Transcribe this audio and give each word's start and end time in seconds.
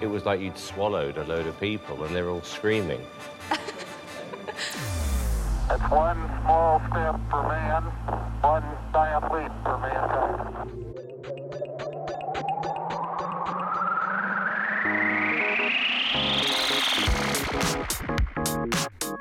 it 0.00 0.06
was 0.06 0.24
like 0.24 0.40
you'd 0.40 0.58
swallowed 0.58 1.16
a 1.18 1.24
load 1.24 1.46
of 1.46 1.58
people 1.60 2.02
and 2.04 2.14
they're 2.14 2.30
all 2.30 2.42
screaming. 2.42 3.00
It's 5.72 5.88
one 5.88 6.18
small 6.42 6.80
step 6.90 7.14
for 7.30 7.42
man, 7.46 7.84
one 8.42 8.64
giant 8.92 9.32
leap 9.32 9.52
for 9.62 9.78
mankind. 9.78 10.40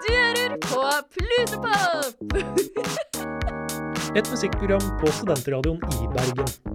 Du 0.07 0.13
hører 0.13 0.57
på 0.61 0.81
Plutopop! 1.13 2.13
Et 4.17 4.31
musikkprogram 4.31 4.99
på 4.99 5.11
Studentradioen 5.11 5.77
i 5.77 6.07
Bergen. 6.07 6.68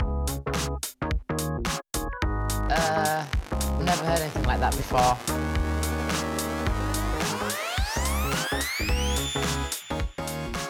Before. 4.94 5.34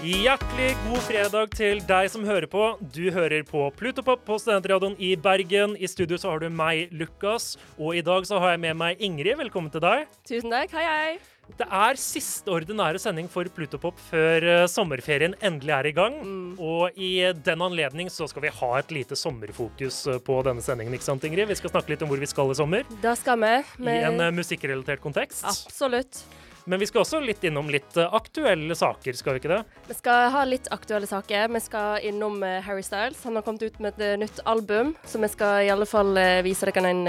Hjertelig 0.04 0.74
god 0.84 1.00
fredag 1.06 1.52
til 1.56 1.78
deg 1.88 2.10
som 2.12 2.26
hører 2.28 2.44
på. 2.48 2.64
Du 2.92 3.08
hører 3.12 3.44
på 3.48 3.70
Plutopop 3.76 4.24
på 4.28 4.36
Studentradioen 4.40 4.96
i 5.00 5.14
Bergen. 5.16 5.76
I 5.80 5.88
studio 5.88 6.20
så 6.20 6.34
har 6.34 6.44
du 6.44 6.50
meg, 6.52 6.92
Lukas, 6.92 7.54
og 7.78 7.96
i 7.96 8.04
dag 8.04 8.28
så 8.28 8.40
har 8.40 8.54
jeg 8.54 8.64
med 8.66 8.80
meg 8.80 9.04
Ingrid. 9.04 9.38
Velkommen 9.40 9.72
til 9.72 9.84
deg. 9.84 10.04
Tusen 10.28 10.52
takk. 10.52 10.76
Hei, 10.76 10.84
hei. 10.84 11.33
Det 11.52 11.66
er 11.68 11.98
siste 12.00 12.48
ordinære 12.50 12.98
sending 13.02 13.26
for 13.30 13.46
Plutopop 13.52 13.98
før 14.08 14.46
eh, 14.48 14.62
sommerferien 14.70 15.34
endelig 15.44 15.74
er 15.76 15.88
i 15.90 15.92
gang. 15.96 16.14
Og 16.56 16.96
i 16.96 17.10
den 17.46 17.64
anledning 17.66 18.08
så 18.10 18.26
skal 18.30 18.46
vi 18.46 18.52
ha 18.56 18.70
et 18.80 18.94
lite 18.94 19.18
sommerfokus 19.18 20.00
eh, 20.08 20.22
på 20.24 20.38
denne 20.46 20.64
sendingen, 20.64 20.96
ikke 20.96 21.06
sant, 21.06 21.26
Ingrid? 21.28 21.50
Vi 21.52 21.58
skal 21.60 21.74
snakke 21.74 21.92
litt 21.92 22.02
om 22.02 22.10
hvor 22.10 22.22
vi 22.22 22.30
skal 22.30 22.50
i 22.50 22.56
sommer, 22.58 22.88
Da 23.04 23.12
skal 23.18 23.38
vi. 23.44 23.52
i 23.84 24.00
en 24.08 24.24
eh, 24.24 24.32
musikkrelatert 24.34 25.04
kontekst. 25.04 25.44
Absolutt. 25.46 26.24
Men 26.64 26.80
vi 26.80 26.86
skal 26.88 27.02
også 27.02 27.18
litt 27.20 27.42
innom 27.44 27.68
litt 27.68 27.92
aktuelle 28.00 28.72
saker, 28.72 29.12
skal 29.18 29.36
vi 29.36 29.42
ikke 29.42 29.50
det? 29.52 29.58
Vi 29.90 29.96
skal 29.98 30.30
ha 30.32 30.44
litt 30.48 30.70
aktuelle 30.72 31.04
saker. 31.04 31.50
Vi 31.52 31.60
skal 31.60 32.06
innom 32.08 32.38
Harry 32.40 32.80
Styles. 32.82 33.20
Han 33.28 33.36
har 33.36 33.44
kommet 33.44 33.66
ut 33.66 33.76
med 33.84 34.00
et 34.00 34.22
nytt 34.22 34.40
album, 34.48 34.94
så 35.04 35.20
vi 35.20 35.28
skal 35.28 35.66
i 35.66 35.68
alle 35.74 35.84
fall 35.84 36.16
vise 36.46 36.64
dere 36.70 36.88
en 36.88 37.04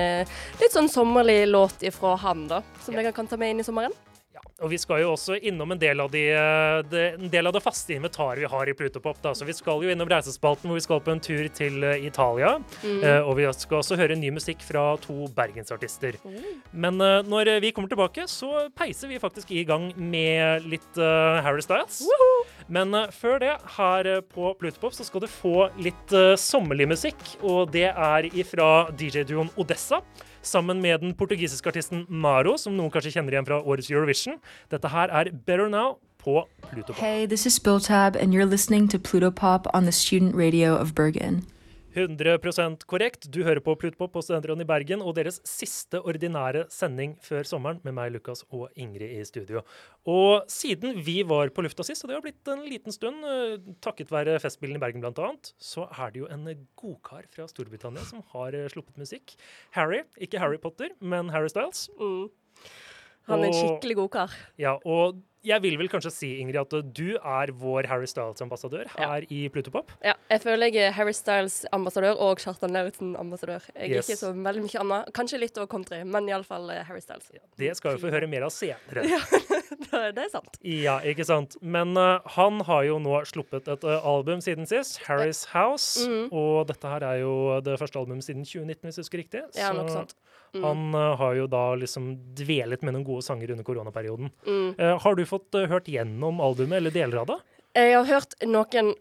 litt 0.60 0.76
sånn 0.76 0.92
sommerlig 0.92 1.46
låt 1.48 1.88
ifra 1.88 2.18
han, 2.26 2.50
da. 2.52 2.60
Som 2.84 3.00
dere 3.00 3.16
kan 3.16 3.32
ta 3.32 3.40
med 3.40 3.56
inn 3.56 3.64
i 3.64 3.68
sommeren. 3.70 3.96
Ja, 4.36 4.42
og 4.66 4.68
vi 4.68 4.76
skal 4.76 5.00
jo 5.00 5.14
også 5.14 5.38
innom 5.48 5.72
en 5.72 5.80
del 5.80 6.02
av, 6.04 6.10
de, 6.12 6.24
de, 6.28 6.88
det, 6.92 7.04
en 7.16 7.30
del 7.32 7.48
av 7.48 7.54
det 7.56 7.62
faste 7.64 7.96
inventaret 7.96 8.44
vi 8.44 8.50
har 8.52 8.68
i 8.68 8.74
Plutopop. 8.76 9.22
Da. 9.24 9.32
Så 9.32 9.48
vi 9.48 9.56
skal 9.56 9.80
jo 9.86 9.94
innom 9.94 10.10
reisespalten 10.12 10.68
hvor 10.68 10.76
vi 10.76 10.84
skal 10.84 11.00
på 11.06 11.14
en 11.14 11.24
tur 11.24 11.48
til 11.56 11.86
eh, 11.88 12.04
Italia. 12.04 12.58
Eh, 12.84 13.22
og 13.22 13.38
vi 13.40 13.48
skal 13.56 13.80
også 13.80 13.96
høre 14.00 14.18
ny 14.20 14.34
musikk 14.36 14.66
fra 14.68 14.84
to 15.06 15.30
bergensartister. 15.38 16.20
Men 16.76 17.00
eh, 17.00 17.22
når 17.24 17.54
vi 17.64 17.72
kommer 17.72 17.92
tilbake, 17.92 18.28
så 18.28 18.68
peiser 18.76 19.14
vi 19.14 19.22
faktisk 19.24 19.56
i 19.56 19.64
gang 19.68 19.88
med 19.96 20.68
litt 20.68 21.00
uh, 21.00 21.40
Harry 21.46 21.64
Styles. 21.64 22.04
Men 22.68 22.94
eh, 22.98 23.12
før 23.14 23.40
det, 23.44 23.56
her 23.78 24.10
eh, 24.10 24.22
på 24.36 24.54
Plutopop, 24.60 24.96
så 24.96 25.06
skal 25.06 25.26
du 25.26 25.30
få 25.32 25.70
litt 25.82 26.16
eh, 26.16 26.34
sommerlig 26.40 26.90
musikk. 26.96 27.22
Og 27.46 27.72
det 27.74 27.90
er 27.92 28.30
ifra 28.34 28.88
DJ-duoen 28.98 29.52
Odessa. 29.62 30.02
Sammen 30.46 30.82
med 30.82 31.02
den 31.02 31.16
portugisiske 31.18 31.72
artisten 31.74 32.06
Maro, 32.10 32.54
som 32.62 32.76
noen 32.78 32.94
kanskje 32.94 33.16
kjenner 33.18 33.34
igjen 33.34 33.48
fra 33.48 33.58
årets 33.66 33.90
Eurovision. 33.90 34.38
Dette 34.70 34.92
her 34.94 35.10
er 35.10 35.32
Better 35.34 35.72
Now 35.74 35.98
på 36.22 36.44
Plutopop. 36.70 37.02
Hey, 37.02 37.26
this 37.26 37.46
is 37.46 37.60
Biltab, 37.60 38.16
and 38.16 38.34
you're 38.34 38.46
listening 38.46 38.88
to 38.90 39.00
Pluto 39.00 39.32
Pop 39.32 39.68
on 39.74 39.90
the 39.90 39.92
student 39.92 40.36
radio 40.36 40.76
of 40.78 40.94
Bergen. 40.94 41.46
100% 41.96 42.84
korrekt. 42.90 43.30
Du 43.32 43.40
hører 43.46 43.62
på 43.64 43.74
Plutpop 43.80 44.12
på 44.12 44.24
Studentradioen 44.26 44.66
i 44.66 44.68
Bergen 44.68 45.04
og 45.04 45.16
deres 45.16 45.38
siste 45.48 46.02
ordinære 46.04 46.66
sending 46.74 47.14
før 47.24 47.48
sommeren 47.48 47.80
med 47.86 47.96
meg, 47.96 48.12
Lukas 48.12 48.44
og 48.50 48.68
Ingrid 48.76 49.14
i 49.16 49.22
studio. 49.28 49.64
Og 50.12 50.44
siden 50.52 51.00
vi 51.06 51.22
var 51.28 51.54
på 51.56 51.64
lufta 51.64 51.86
sist, 51.88 52.04
og 52.04 52.12
det 52.12 52.18
har 52.18 52.26
blitt 52.26 52.52
en 52.52 52.66
liten 52.68 52.96
stund, 52.96 53.24
eh, 53.24 53.56
takket 53.86 54.12
være 54.12 54.36
Festspillene 54.44 54.82
i 54.82 54.84
Bergen 54.84 55.06
bl.a., 55.06 55.32
så 55.56 55.88
er 55.88 56.12
det 56.12 56.26
jo 56.26 56.32
en 56.32 56.50
godkar 56.76 57.30
fra 57.32 57.48
Storbritannia 57.48 58.04
som 58.08 58.26
har 58.36 58.58
eh, 58.58 58.68
sluppet 58.74 59.00
musikk. 59.00 59.38
Harry, 59.78 60.04
ikke 60.20 60.44
Harry 60.44 60.60
Potter, 60.60 60.92
men 61.00 61.32
Harry 61.32 61.48
Styles. 61.54 61.88
Mm. 61.96 62.28
Han 63.30 63.42
er 63.42 63.50
en 63.50 63.56
skikkelig 63.56 63.96
god 64.04 64.12
kar. 64.14 64.36
Ja, 64.62 64.76
og 64.84 65.24
jeg 65.46 65.62
vil 65.64 65.78
vel 65.80 65.90
kanskje 65.92 66.12
si, 66.14 66.30
Ingrid, 66.42 66.58
at 66.62 66.94
du 66.98 67.16
er 67.18 67.52
vår 67.56 67.88
Harry 67.92 68.08
Styles-ambassadør 68.10 68.90
her 68.96 69.26
i 69.30 69.46
Plutopop. 69.54 69.94
Ja, 70.06 70.16
jeg 70.32 70.42
føler 70.44 70.72
jeg 70.74 70.90
er 70.90 70.96
Harry 70.98 71.14
Styles-ambassadør 71.16 72.18
og 72.26 72.42
Kjartan 72.42 72.74
Lauritzen-ambassadør. 72.76 73.68
Jeg 73.76 73.92
er 73.92 73.96
Yes. 73.96 74.10
ikke 74.10 74.20
så 74.20 74.32
veldig 74.34 74.66
mye 74.66 74.82
annet. 74.82 75.14
Kanskje 75.16 75.40
litt 75.40 75.58
over 75.58 75.68
country, 75.72 76.04
men 76.04 76.28
iallfall 76.30 76.70
Harry 76.88 77.02
Styles. 77.04 77.32
Det 77.58 77.72
skal 77.78 77.96
vi 77.96 78.04
få 78.06 78.14
høre 78.14 78.28
mer 78.28 78.48
av 78.48 78.54
senere. 78.54 79.06
det 80.16 80.26
er 80.26 80.32
sant. 80.34 80.60
Ja, 80.66 81.00
ikke 81.06 81.26
sant. 81.28 81.58
Men 81.62 81.96
uh, 81.98 82.20
han 82.36 82.62
har 82.68 82.84
jo 82.90 83.00
nå 83.00 83.20
sluppet 83.30 83.68
et 83.72 83.84
uh, 83.88 84.00
album 84.06 84.42
siden 84.44 84.68
sist, 84.70 85.00
Harry's 85.08 85.46
House. 85.54 86.04
Mm. 86.08 86.30
Og 86.36 86.66
dette 86.72 86.90
her 86.90 87.06
er 87.06 87.22
jo 87.24 87.36
det 87.66 87.78
første 87.82 88.00
albumet 88.02 88.26
siden 88.26 88.46
2019, 88.46 88.82
hvis 88.88 88.98
jeg 89.00 89.06
husker 89.08 89.24
riktig. 89.24 89.46
Ja, 89.60 89.72
nok 89.76 89.94
sant. 89.94 90.16
Mm. 90.56 90.64
han 90.64 90.96
uh, 90.96 91.16
har 91.20 91.34
jo 91.36 91.48
da 91.52 91.64
liksom 91.76 92.06
dvelet 92.38 92.84
med 92.86 92.96
noen 92.96 93.04
gode 93.04 93.26
sanger 93.26 93.52
under 93.52 93.66
koronaperioden. 93.68 94.30
Mm. 94.48 94.70
Eh, 94.80 94.94
har 95.04 95.18
du 95.20 95.24
fått 95.28 95.35
eh, 95.56 95.68
hørt 95.72 95.90
gjennom 95.92 96.40
albumet, 96.44 96.80
eller 96.80 96.96
deler 96.96 97.24
av 97.24 97.34
det? 97.34 97.42
Jeg 97.76 97.98
har 97.98 98.08
hørt 98.08 98.38
noen, 98.48 98.94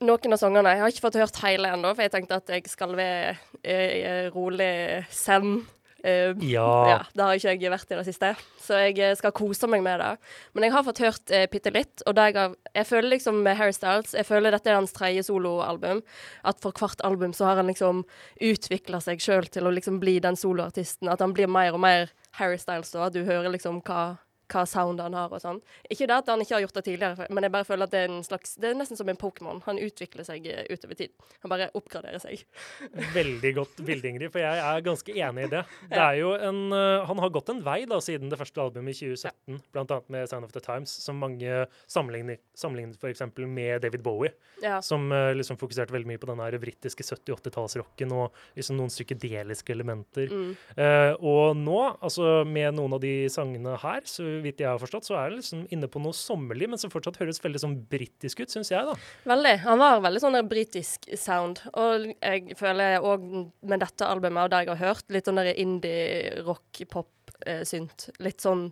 noen 0.00 0.36
av 0.36 0.40
sangene. 0.40 0.76
Jeg 0.76 0.84
har 0.84 0.94
ikke 0.94 1.06
fått 1.08 1.20
hørt 1.20 1.42
hele 1.42 1.74
ennå, 1.74 1.92
for 1.96 2.06
jeg 2.06 2.14
tenkte 2.14 2.38
at 2.38 2.54
jeg 2.54 2.70
skal 2.70 2.94
være 2.98 3.36
eh, 3.64 4.30
rolig 4.34 4.72
zen. 5.10 5.60
Uh, 6.00 6.32
Ja. 6.40 6.88
ja. 6.88 7.00
Det 7.12 7.24
har 7.24 7.36
ikke 7.36 7.52
jeg 7.60 7.72
vært 7.74 7.90
i 7.92 7.96
det 7.98 8.06
siste, 8.06 8.30
så 8.64 8.78
jeg 8.86 8.94
eh, 9.04 9.12
skal 9.18 9.34
kose 9.36 9.68
meg 9.68 9.82
med 9.84 10.00
det. 10.00 10.14
Men 10.56 10.64
jeg 10.64 10.72
har 10.72 10.86
fått 10.86 11.02
hørt 11.04 11.32
eh, 11.34 11.44
bitte 11.52 11.72
litt, 11.74 12.00
og 12.08 12.16
jeg, 12.16 12.36
har, 12.38 12.54
jeg 12.72 12.88
føler 12.88 13.12
liksom 13.16 13.42
med 13.44 13.58
Harry 13.58 13.74
Styles 13.76 14.14
Jeg 14.16 14.24
føler 14.24 14.54
dette 14.54 14.70
er 14.70 14.78
hans 14.78 14.96
tredje 14.96 15.26
soloalbum. 15.28 16.00
At 16.40 16.62
for 16.64 16.72
hvert 16.72 17.04
album 17.04 17.34
så 17.36 17.50
har 17.50 17.60
han 17.60 17.68
liksom 17.68 18.06
utvikla 18.40 19.02
seg 19.04 19.20
sjøl 19.20 19.50
til 19.52 19.68
å 19.68 19.74
liksom 19.76 20.00
bli 20.00 20.16
den 20.24 20.40
soloartisten. 20.40 21.10
At 21.12 21.20
han 21.20 21.36
blir 21.36 21.50
mer 21.52 21.76
og 21.76 21.84
mer 21.84 22.14
Harry 22.40 22.56
Styles, 22.56 22.94
og 22.96 23.10
at 23.10 23.18
du 23.18 23.26
hører 23.28 23.52
liksom 23.52 23.82
hva 23.84 24.16
hva 24.50 24.64
sound 24.68 25.00
han 25.02 25.16
har 25.16 25.32
og 25.32 25.42
sånn. 25.42 25.60
Ikke 25.90 26.08
det 26.10 26.18
at 26.22 26.30
han 26.32 26.42
ikke 26.42 26.56
har 26.56 26.64
gjort 26.64 26.78
det 26.80 26.84
tidligere, 26.88 27.28
men 27.30 27.46
jeg 27.46 27.54
bare 27.54 27.68
føler 27.68 27.88
at 27.88 27.94
det 27.94 28.02
er 28.04 28.10
en 28.10 28.24
slags 28.26 28.56
Det 28.60 28.70
er 28.70 28.78
nesten 28.78 28.98
som 28.98 29.08
en 29.10 29.18
Pokémon. 29.20 29.62
Han 29.66 29.80
utvikler 29.80 30.26
seg 30.26 30.46
eh, 30.50 30.64
utover 30.70 30.98
tid. 30.98 31.14
Han 31.44 31.52
bare 31.52 31.70
oppgraderer 31.78 32.22
seg. 32.22 32.44
Veldig 33.18 33.54
godt 33.56 33.82
bilde, 33.86 34.10
Ingrid, 34.10 34.32
for 34.34 34.42
jeg 34.42 34.64
er 34.64 34.86
ganske 34.86 35.14
enig 35.14 35.46
i 35.46 35.52
det. 35.54 35.64
Det 35.90 36.00
er 36.02 36.18
jo 36.20 36.34
en, 36.36 36.60
eh, 36.76 37.06
han 37.08 37.22
har 37.24 37.34
gått 37.34 37.52
en 37.54 37.62
vei 37.66 37.82
da, 37.90 38.00
siden 38.04 38.32
det 38.32 38.40
første 38.40 38.62
albumet 38.62 38.94
i 38.96 39.12
2017, 39.14 39.60
blant 39.74 39.94
annet 39.96 40.14
med 40.16 40.30
Sound 40.30 40.48
of 40.48 40.54
the 40.56 40.64
Times, 40.64 40.92
som 41.04 41.20
mange 41.20 41.64
sammenligner, 41.90 42.40
sammenlignet 42.58 43.00
for 43.00 43.12
eksempel 43.12 43.48
med 43.50 43.82
David 43.84 44.04
Bowie, 44.06 44.34
Ja. 44.62 44.80
som 44.82 45.10
eh, 45.12 45.34
liksom 45.34 45.56
fokuserte 45.60 45.94
veldig 45.94 46.10
mye 46.10 46.20
på 46.20 46.28
den 46.28 46.60
britiske 46.60 47.04
70-80-tallsrocken 47.06 48.12
og 48.16 48.34
liksom 48.56 48.78
noen 48.78 48.92
psykedeliske 48.92 49.72
elementer. 49.72 50.30
Mm. 50.30 50.50
Uh, 50.76 51.12
og 51.24 51.56
nå, 51.58 51.78
altså 52.00 52.42
med 52.48 52.74
noen 52.76 52.96
av 52.96 53.02
de 53.02 53.14
sangene 53.32 53.76
her, 53.80 54.04
så 54.08 54.26
vidt 54.44 54.60
jeg 54.62 54.70
har 54.70 54.78
forstått, 54.80 55.06
så 55.08 55.14
er 55.20 55.26
det 55.30 55.38
liksom 55.40 55.60
inne 55.74 55.88
på 55.90 55.98
noe 56.02 56.14
sommerlig, 56.16 56.66
men 56.70 56.78
som 56.80 56.92
fortsatt 56.92 57.20
høres 57.20 57.44
veldig 57.44 57.62
sånn 57.62 57.78
britisk 57.90 58.36
ut, 58.42 58.52
syns 58.52 58.70
jeg, 58.72 58.82
da. 58.86 58.94
Veldig. 59.30 59.56
Han 59.66 59.78
var 59.82 60.04
veldig 60.06 60.22
sånn 60.22 60.48
britisk 60.50 60.98
sound. 61.20 61.56
Og 61.74 61.96
jeg 62.14 62.38
føler 62.60 62.88
òg 63.04 63.20
med 63.60 63.78
dette 63.84 64.04
albumet 64.06 64.44
og 64.44 64.50
det 64.52 64.60
jeg 64.64 64.72
har 64.72 64.84
hørt, 64.86 65.06
litt 65.14 65.26
sånn 65.28 65.40
der 65.40 65.54
indie-rock-pop-synt. 65.54 67.98
Litt 68.24 68.40
sånn 68.44 68.62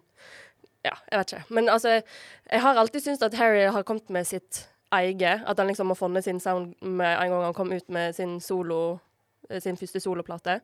Ja, 0.86 0.96
jeg 1.10 1.18
vet 1.18 1.30
ikke. 1.32 1.46
Men 1.58 1.64
altså, 1.72 1.90
jeg 2.46 2.60
har 2.62 2.74
alltid 2.78 3.00
syntes 3.04 3.26
at 3.26 3.38
Harry 3.40 3.64
har 3.66 3.84
kommet 3.84 4.08
med 4.14 4.24
sitt 4.28 4.52
eget. 4.94 5.42
At 5.46 5.58
han 5.58 5.68
liksom 5.68 5.92
har 5.92 5.98
funnet 5.98 6.24
sin 6.24 6.40
sound 6.40 6.74
med 6.80 7.18
en 7.18 7.32
gang 7.32 7.44
han 7.48 7.56
kom 7.56 7.72
ut 7.72 7.88
med 7.92 8.16
sin 8.16 8.38
solo 8.40 9.00
eh, 9.50 9.60
sin 9.60 9.76
første 9.76 10.00
soloplate. 10.00 10.60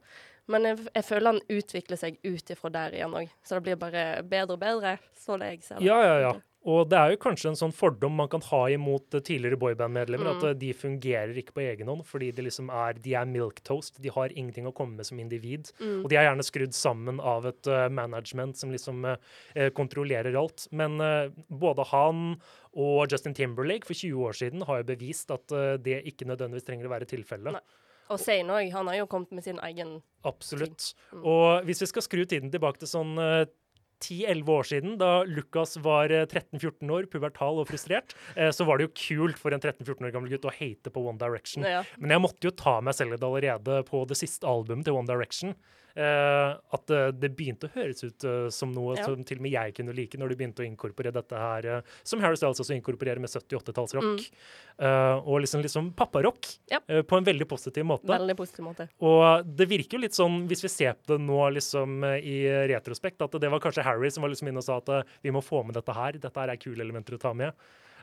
Men 0.52 0.68
jeg, 0.68 0.80
jeg 0.92 1.06
føler 1.08 1.32
han 1.32 1.44
utvikler 1.48 2.00
seg 2.00 2.18
ut 2.24 2.50
ifra 2.52 2.72
der 2.74 2.98
igjen 2.98 3.14
òg. 3.16 3.30
Så 3.44 3.56
det 3.56 3.64
blir 3.68 3.78
bare 3.80 4.08
bedre 4.22 4.58
og 4.58 4.60
bedre, 4.60 4.98
så 5.16 5.38
det 5.40 5.54
jeg 5.54 5.62
ser 5.64 5.80
det. 5.80 5.88
Ja, 5.88 6.00
ja, 6.04 6.18
ja. 6.28 6.34
Og 6.64 6.86
det 6.88 6.96
er 6.96 7.12
jo 7.12 7.18
kanskje 7.20 7.50
en 7.50 7.58
sånn 7.58 7.74
fordom 7.76 8.14
man 8.16 8.30
kan 8.32 8.40
ha 8.46 8.62
imot 8.72 9.12
eh, 9.12 9.22
tidligere 9.24 9.58
boyband-medlemmer, 9.60 10.30
Mm. 10.30 10.36
at 10.38 10.44
eh, 10.48 10.54
de 10.62 10.70
fungerer 10.72 11.36
ikke 11.36 11.52
på 11.58 11.64
egen 11.66 11.90
hånd 11.92 12.06
fordi 12.08 12.30
de 12.32 12.46
liksom 12.46 12.70
er, 12.72 12.96
de 13.04 13.12
er 13.20 13.28
milktoast. 13.28 14.00
De 14.00 14.08
har 14.08 14.32
ingenting 14.32 14.66
å 14.66 14.72
komme 14.72 14.96
med 14.96 15.04
som 15.04 15.20
individ. 15.20 15.68
Mm. 15.76 16.02
Og 16.04 16.08
de 16.08 16.16
er 16.16 16.24
gjerne 16.24 16.46
skrudd 16.46 16.76
sammen 16.76 17.20
av 17.20 17.44
et 17.50 17.68
uh, 17.68 17.88
management 17.92 18.56
som 18.56 18.72
liksom 18.72 19.04
eh, 19.04 19.68
kontrollerer 19.76 20.36
alt. 20.40 20.66
Men 20.72 20.96
uh, 21.04 21.28
både 21.52 21.84
han 21.92 22.40
og 22.72 23.12
Justin 23.12 23.36
Timberlake 23.36 23.84
for 23.84 23.94
20 23.94 24.24
år 24.24 24.40
siden 24.40 24.64
har 24.64 24.80
jo 24.80 24.88
bevist 24.88 25.30
at 25.30 25.52
det 25.84 26.00
ikke 26.10 26.26
nødvendigvis 26.26 26.64
trenger 26.66 26.88
å 26.88 26.90
være 26.90 27.06
tilfellet. 27.06 27.54
Nei. 27.54 27.83
Og 28.12 28.20
Zayn 28.20 28.50
òg. 28.52 28.68
Han 28.74 28.90
har 28.90 29.00
jo 29.00 29.10
kommet 29.10 29.32
med 29.32 29.46
sin 29.46 29.60
egen 29.64 29.98
Absolutt. 30.24 30.92
Mm. 31.12 31.22
Og 31.24 31.68
hvis 31.68 31.82
vi 31.84 31.90
skal 31.90 32.04
skru 32.04 32.24
tiden 32.28 32.52
tilbake 32.52 32.80
til 32.80 32.90
sånn 32.90 33.14
uh, 33.20 33.44
10-11 34.04 34.50
år 34.52 34.68
siden, 34.68 34.96
da 35.00 35.10
Lucas 35.28 35.76
var 35.82 36.12
eh, 36.12 36.26
13-14 36.26 36.90
år, 36.92 37.06
pubertal 37.12 37.60
og 37.62 37.68
frustrert, 37.70 38.14
eh, 38.36 38.50
så 38.52 38.66
var 38.68 38.78
det 38.78 38.88
jo 38.88 38.94
kult 39.00 39.40
for 39.40 39.54
en 39.54 39.62
13-14 39.62 40.08
år 40.08 40.12
gammel 40.14 40.34
gutt 40.34 40.48
å 40.48 40.52
hate 40.52 40.92
på 40.92 41.04
One 41.04 41.20
Direction. 41.20 41.64
Ja. 41.64 41.82
Men 41.96 42.16
jeg 42.16 42.24
måtte 42.24 42.48
jo 42.48 42.52
ta 42.58 42.80
meg 42.84 42.98
selv 42.98 43.16
i 43.16 43.20
det 43.20 43.28
allerede 43.28 43.80
på 43.88 44.02
det 44.10 44.18
siste 44.20 44.48
albumet 44.50 44.84
til 44.88 44.98
One 44.98 45.08
Direction. 45.08 45.56
Eh, 45.96 46.54
at 46.74 46.90
eh, 46.90 47.10
det 47.12 47.30
begynte 47.36 47.68
å 47.68 47.72
høres 47.74 48.02
ut 48.04 48.24
eh, 48.24 48.48
som 48.50 48.72
noe 48.74 48.96
Ja. 48.96 49.04
som 49.04 49.22
til 49.24 49.38
og 49.38 49.42
med 49.42 49.52
jeg 49.52 49.74
kunne 49.74 49.94
like, 49.94 50.18
når 50.18 50.28
de 50.28 50.36
begynte 50.40 50.62
å 50.64 50.66
inkorporere 50.66 51.12
dette 51.14 51.32
her, 51.38 51.82
som 52.02 52.20
Harry 52.20 52.36
Styles 52.36 52.60
også 52.60 52.74
inkorporerer 52.76 53.18
med 53.22 53.30
70-80-tallsrock. 53.30 54.24
Eh, 54.78 55.16
og 55.24 55.40
liksom, 55.44 55.62
liksom 55.62 55.92
papparock, 55.94 56.40
Mm. 56.70 56.80
Ja. 56.88 57.02
på 57.02 57.16
en 57.18 57.24
veldig 57.24 57.46
positiv 57.48 57.84
måte. 57.84 58.06
Veldig 58.10 58.36
positiv 58.36 58.64
måte. 58.64 58.88
Og 59.00 59.44
det 59.56 59.68
virker 59.68 59.98
jo 59.98 60.02
litt 60.02 60.12
sånn, 60.16 60.48
hvis 60.48 60.62
vi 60.62 60.68
ser 60.68 60.94
på 60.94 61.14
det 61.14 61.20
nå 61.20 61.38
liksom 61.54 62.02
i 62.18 62.42
retrospekt, 62.68 63.22
at 63.22 63.30
det 63.40 63.50
var 63.50 63.60
kanskje 63.60 63.84
Harry 63.84 64.10
som 64.10 64.22
var 64.22 64.30
liksom 64.30 64.48
inne 64.48 64.58
og 64.58 64.64
sa 64.64 64.76
at 64.78 65.06
vi 65.22 65.30
må 65.30 65.42
få 65.42 65.64
med 65.64 65.74
dette 65.74 65.94
her. 65.94 66.12
Dette 66.18 66.34
her 66.40 66.48
er 66.50 66.56
kule 66.56 66.80
elementer 66.82 67.14
å 67.14 67.20
ta 67.20 67.32
med. 67.32 67.52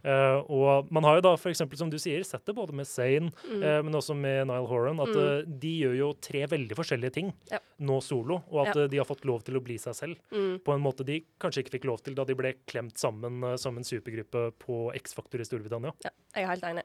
Eh, 0.03 0.38
og 0.50 0.92
man 0.92 1.03
har 1.03 1.15
jo 1.19 1.21
da, 1.21 1.36
eksempel, 1.38 1.77
som 1.77 1.89
du 1.89 1.98
sier, 2.01 2.24
sett 2.25 2.44
det 2.45 2.56
både 2.56 2.74
med 2.74 2.88
Zane, 2.88 3.31
Mm. 3.48 3.63
eh, 3.63 3.81
men 3.83 3.94
også 3.94 4.15
med 4.15 4.48
Nile 4.48 4.68
Horan, 4.68 5.00
at 5.00 5.09
eh, 5.15 5.44
de 5.45 5.74
gjør 5.81 5.98
jo 5.98 6.13
tre 6.13 6.45
veldig 6.48 6.75
forskjellige 6.75 7.13
ting 7.13 7.33
Ja. 7.51 7.59
nå 7.80 8.01
solo, 8.01 8.44
og 8.51 8.68
at 8.68 8.75
Ja. 8.75 8.88
de 8.88 8.98
har 8.98 9.06
fått 9.06 9.25
lov 9.25 9.44
til 9.44 9.56
å 9.59 9.63
bli 9.63 9.77
seg 9.77 9.94
selv 9.94 10.18
Mm. 10.31 10.59
på 10.63 10.74
en 10.74 10.81
måte 10.81 11.06
de 11.06 11.24
kanskje 11.39 11.63
ikke 11.63 11.80
fikk 11.80 11.86
lov 11.86 12.01
til 12.03 12.15
da 12.15 12.24
de 12.24 12.33
ble 12.33 12.53
klemt 12.68 12.98
sammen 12.98 13.57
som 13.59 13.77
en 13.77 13.83
supergruppe 13.83 14.51
på 14.59 14.94
X-Faktor 14.95 15.39
i 15.39 15.44
Storbritannia. 15.44 15.94
Ja, 16.04 16.09
jeg 16.36 16.44
er 16.44 16.47
helt 16.47 16.63
enig. 16.63 16.83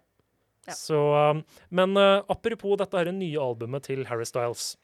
Ja. 0.67 0.73
Så, 0.75 1.45
men 1.71 1.95
apropos 1.97 2.77
dette 2.77 2.93
her 2.99 3.13
nye 3.13 3.39
albumet 3.39 3.83
til 3.85 4.05
Harry 4.05 4.25
Styles, 4.25 4.77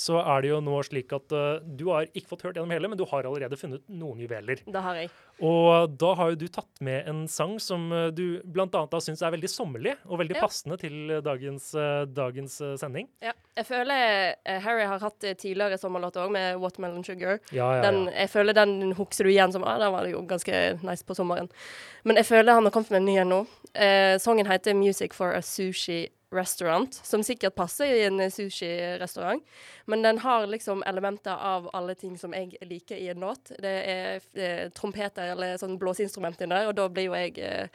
så 0.00 0.20
er 0.22 0.44
det 0.44 0.52
jo 0.52 0.60
nå 0.64 0.78
slik 0.86 1.12
at 1.16 1.34
uh, 1.36 1.60
du 1.60 1.86
har 1.90 2.08
ikke 2.10 2.32
fått 2.32 2.46
hørt 2.46 2.58
gjennom 2.58 2.72
hele, 2.74 2.90
men 2.90 2.98
du 3.00 3.04
har 3.10 3.28
allerede 3.28 3.58
funnet 3.60 3.84
noen 3.92 4.22
juveler. 4.24 4.62
Det 4.64 4.84
har 4.86 5.02
jeg. 5.02 5.12
Og 5.44 5.92
da 6.00 6.14
har 6.18 6.32
jo 6.32 6.40
du 6.40 6.46
tatt 6.52 6.82
med 6.84 7.08
en 7.10 7.26
sang 7.30 7.58
som 7.62 7.90
uh, 7.92 8.08
du 8.14 8.40
da 8.40 9.00
syns 9.02 9.22
er 9.22 9.36
veldig 9.36 9.50
sommerlig, 9.50 9.96
og 10.08 10.22
veldig 10.22 10.38
Ja. 10.40 10.44
passende 10.46 10.78
til 10.80 11.10
uh, 11.10 11.20
dagens, 11.24 11.72
dagens 12.16 12.60
sending. 12.80 13.08
Ja. 13.24 13.34
Jeg 13.60 13.66
føler 13.66 14.34
eh, 14.46 14.60
Harry 14.62 14.86
har 14.86 15.02
hatt 15.02 15.24
eh, 15.26 15.34
tidligere 15.36 15.78
sommerlåter 15.78 16.22
òg, 16.24 16.30
med 16.32 16.60
Watermelon 16.62 17.04
Sugar. 17.04 17.40
Ja, 17.52 17.66
ja, 17.76 17.82
Den, 17.84 18.06
jeg 18.14 18.30
føler 18.30 18.56
den 18.56 18.94
husker 18.96 19.26
du 19.26 19.32
igjen 19.32 19.52
som 19.52 19.66
ah, 19.66 19.76
Den 19.80 19.92
var 19.92 20.06
jo 20.08 20.22
ganske 20.28 20.60
nice 20.86 21.04
på 21.06 21.16
sommeren. 21.18 21.50
Men 22.06 22.20
jeg 22.20 22.28
føler 22.30 22.56
han 22.56 22.68
har 22.68 22.74
kommet 22.74 22.94
med 22.94 23.02
en 23.02 23.10
ny 23.10 23.18
en 23.20 23.32
nå. 23.34 23.40
Eh, 23.74 24.16
sangen 24.22 24.48
heter 24.48 24.74
'Music 24.74 25.12
for 25.14 25.34
a 25.34 25.42
Sushi 25.42 26.06
Restaurant', 26.30 26.94
som 27.02 27.22
sikkert 27.26 27.54
passer 27.54 27.90
i 27.90 28.04
en 28.06 28.30
sushirestaurant. 28.30 29.42
Men 29.86 30.02
den 30.02 30.18
har 30.18 30.46
liksom 30.46 30.82
elementer 30.86 31.34
av 31.34 31.70
alle 31.72 31.94
ting 31.94 32.18
som 32.18 32.32
jeg 32.32 32.54
liker 32.62 32.96
i 32.96 33.08
en 33.10 33.20
låt. 33.20 33.52
Det 33.58 33.76
er 33.90 34.20
er 34.34 34.70
trompeter 34.74 35.32
eller 35.34 35.58
sånn 35.60 35.78
blåseinstrument 35.80 36.40
inni 36.40 36.56
der, 36.56 36.70
og 36.70 36.76
da 36.78 36.88
blir 36.92 37.08
jo 37.08 37.16
jeg 37.16 37.38
eh, 37.44 37.68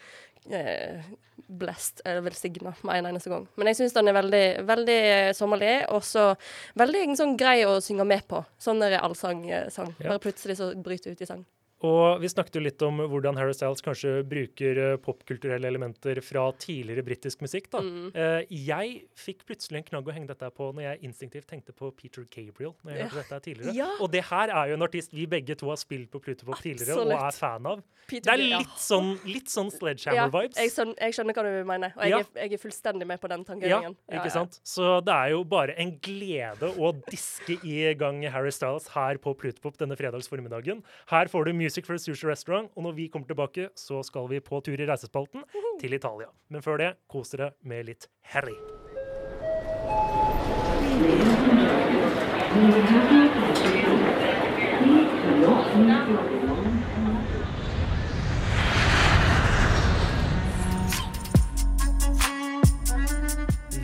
eh, 0.51 1.07
blessed, 1.47 2.01
eller 2.05 2.25
velsigna, 2.25 2.73
med 2.81 2.99
en 2.99 3.11
eneste 3.11 3.29
gang. 3.29 3.47
Men 3.55 3.69
jeg 3.69 3.81
syns 3.81 3.95
den 3.97 4.09
er 4.09 4.17
veldig, 4.17 4.45
veldig 4.67 4.99
eh, 5.09 5.33
sommerlig, 5.37 5.73
og 5.93 6.05
så 6.05 6.31
veldig 6.79 7.03
sånn 7.19 7.35
grei 7.39 7.59
å 7.67 7.77
synge 7.83 8.07
med 8.07 8.25
på. 8.29 8.41
Sånn 8.61 8.81
er 8.85 8.99
allsang-sang. 9.01 9.93
Bare 10.01 10.21
plutselig 10.23 10.59
så 10.61 10.71
bryter 10.75 11.13
ut 11.13 11.21
i 11.21 11.29
sang. 11.29 11.45
Og 11.83 12.21
vi 12.21 12.27
snakket 12.31 12.55
jo 12.55 12.61
litt 12.63 12.81
om 12.87 12.97
hvordan 13.11 13.35
Harry 13.37 13.51
Styles 13.53 13.81
kanskje 13.83 14.23
bruker 14.25 14.77
uh, 14.93 14.97
popkulturelle 15.03 15.67
elementer 15.67 16.21
fra 16.23 16.45
tidligere 16.57 17.03
britisk 17.03 17.41
musikk. 17.43 17.67
da. 17.69 17.81
Mm. 17.83 18.11
Eh, 18.15 18.45
jeg 18.49 19.01
fikk 19.19 19.43
plutselig 19.45 19.81
en 19.81 19.83
knagg 19.83 20.07
å 20.07 20.13
henge 20.15 20.27
dette 20.27 20.49
på 20.55 20.69
når 20.73 20.81
jeg 20.87 21.01
instinktivt 21.03 21.47
tenkte 21.51 21.73
på 21.75 21.91
Peter 21.95 22.23
Gabriel. 22.31 22.73
når 22.83 22.91
jeg 22.95 22.99
Ja. 22.99 23.07
hørte 23.09 23.27
dette 23.29 23.43
tidligere. 23.49 23.75
Ja. 23.75 23.89
Og 23.99 24.09
det 24.11 24.23
her 24.23 24.49
er 24.49 24.67
jo 24.69 24.73
en 24.79 24.81
artist 24.87 25.11
vi 25.11 25.25
begge 25.27 25.55
to 25.57 25.67
har 25.67 25.75
spilt 25.75 26.09
på 26.09 26.21
Plutopop 26.23 26.55
tidligere 26.63 26.95
og 26.95 27.11
er 27.11 27.31
fan 27.31 27.65
av. 27.65 27.83
Peter 28.07 28.31
Det 28.31 28.39
er 28.39 28.57
litt 28.59 28.77
sånn, 28.77 29.19
litt 29.25 29.47
sånn 29.49 29.69
Sledgehammer-vibes. 29.73 30.55
jeg, 30.55 30.69
skjønner, 30.71 30.95
jeg 31.01 31.13
skjønner 31.13 31.33
hva 31.33 31.43
du 31.43 31.65
mener, 31.65 31.93
og 31.97 32.03
jeg, 32.03 32.09
Ja. 32.11 32.19
er, 32.19 32.25
jeg 32.47 32.53
er 32.53 32.57
fullstendig 32.61 33.07
med 33.07 33.19
på 33.19 33.27
den 33.27 33.39
Ja, 33.39 33.45
tangeringen. 33.45 33.95
ikke 34.11 34.31
sant? 34.31 34.59
Så 34.63 35.03
det 35.03 35.11
er 35.13 35.29
jo 35.31 35.43
bare 35.43 35.73
en 35.77 35.97
glede 35.99 36.69
å 36.77 36.93
diske 37.11 37.57
i 37.65 37.93
gang 37.95 38.21
Harry 38.23 38.51
Styles 38.51 38.87
her 38.89 39.17
på 39.17 39.35
Plutopop 39.35 39.75
denne 39.77 39.97
fredags 39.97 40.29
formiddagen. 40.29 40.83
Her 41.07 41.25
får 41.25 41.45
du 41.45 41.53
Music 41.65 41.85
for 41.85 41.95
a 41.95 41.97
Sushi 41.97 42.27
Restaurant, 42.27 42.69
og 42.75 42.83
når 42.83 42.91
vi 42.91 43.07
kommer 43.07 43.27
tilbake, 43.27 43.69
så 43.75 44.03
skal 44.03 44.29
vi 44.29 44.39
på 44.39 44.59
tur 44.61 44.77
i 44.77 44.85
reisespalten 44.85 45.41
til 45.81 45.93
Italia. 45.97 46.29
Men 46.49 46.61
før 46.61 46.77
det, 46.77 46.91
kos 47.09 47.33
dere 47.33 47.55
med 47.65 47.89
litt 47.89 48.05
Harry. 48.21 48.53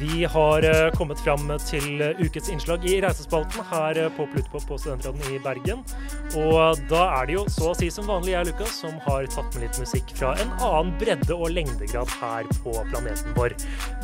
Vi 0.01 0.25
har 0.25 0.63
eh, 0.63 0.91
kommet 0.97 1.19
fram 1.19 1.51
til 1.61 2.01
eh, 2.01 2.17
ukets 2.17 2.49
innslag 2.49 2.85
i 2.89 2.95
Reisespalten 3.03 3.61
her 3.69 3.99
eh, 4.01 4.07
på 4.15 4.25
Plutopop 4.31 4.63
på 4.65 4.77
Studentradioen 4.81 5.35
i 5.35 5.37
Bergen. 5.43 5.83
Og 6.41 6.81
da 6.89 7.03
er 7.19 7.29
det 7.29 7.35
jo 7.35 7.43
så 7.53 7.67
å 7.69 7.75
si 7.77 7.91
som 7.93 8.09
vanlig 8.09 8.33
jeg, 8.33 8.47
Lukas, 8.49 8.79
som 8.81 8.95
har 9.05 9.29
tatt 9.29 9.53
med 9.53 9.67
litt 9.67 9.77
musikk 9.77 10.09
fra 10.17 10.31
en 10.41 10.55
annen 10.57 10.89
bredde 10.97 11.37
og 11.37 11.53
lengdegrad 11.53 12.09
her 12.17 12.49
på 12.63 12.73
planeten 12.89 13.37
vår. 13.37 13.53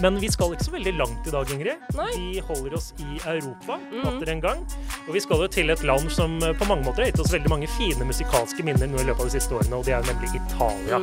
Men 0.04 0.22
vi 0.22 0.30
skal 0.30 0.54
ikke 0.54 0.70
så 0.70 0.76
veldig 0.78 0.94
langt 1.00 1.26
i 1.32 1.34
dag, 1.34 1.56
Ingrid. 1.58 1.90
Nei. 1.98 2.12
Vi 2.14 2.46
holder 2.46 2.78
oss 2.78 2.92
i 3.02 3.18
Europa 3.24 3.80
atter 4.04 4.36
en 4.36 4.46
gang. 4.46 4.66
Og 5.08 5.18
vi 5.18 5.26
skal 5.26 5.48
jo 5.48 5.52
til 5.58 5.74
et 5.74 5.86
land 5.88 6.14
som 6.14 6.38
på 6.38 6.70
mange 6.70 6.86
måter 6.86 7.08
har 7.08 7.10
gitt 7.10 7.26
oss 7.26 7.34
veldig 7.34 7.56
mange 7.56 7.74
fine 7.74 8.06
musikalske 8.06 8.70
minner 8.70 8.86
nå 8.86 9.02
i 9.02 9.10
løpet 9.10 9.26
av 9.26 9.34
de 9.34 9.40
siste 9.40 9.58
årene, 9.58 9.82
og 9.82 9.90
det 9.90 9.98
er 9.98 10.06
jo 10.06 10.14
nemlig 10.14 10.36
Italia. 10.46 11.02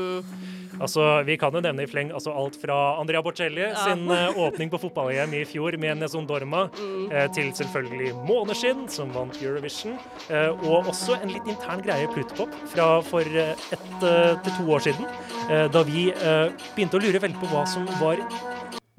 Altså, 0.83 1.23
Vi 1.27 1.37
kan 1.41 1.55
jo 1.55 1.63
nevne 1.63 1.85
i 1.85 1.91
fleng 1.91 2.11
altså 2.15 2.33
alt 2.35 2.57
fra 2.61 2.77
Andrea 3.01 3.23
Bocelli 3.25 3.67
sin 3.85 4.09
eh, 4.11 4.39
åpning 4.41 4.73
på 4.73 4.81
fotball-EM 4.83 5.35
i 5.39 5.45
fjor 5.49 5.77
med 5.81 6.01
Nezon 6.01 6.27
Dorma, 6.27 6.67
eh, 7.11 7.29
til 7.35 7.53
selvfølgelig 7.57 8.13
Måneskinn, 8.27 8.87
som 8.91 9.13
vant 9.15 9.39
Eurovision, 9.43 9.99
eh, 10.29 10.51
og 10.67 10.91
også 10.91 11.19
en 11.21 11.33
litt 11.35 11.47
intern 11.51 11.85
greie 11.85 12.09
Plutopop 12.15 12.55
fra 12.73 12.89
for 13.07 13.25
ett 13.25 13.87
til 14.03 14.57
to 14.57 14.65
år 14.75 14.83
siden, 14.85 15.07
da 15.73 15.83
vi 15.87 16.09
begynte 16.75 16.99
å 16.99 17.03
lure 17.03 17.21
veldig 17.23 17.41
på 17.41 17.49
hva 17.53 17.63
som 17.69 17.87
var 18.01 18.21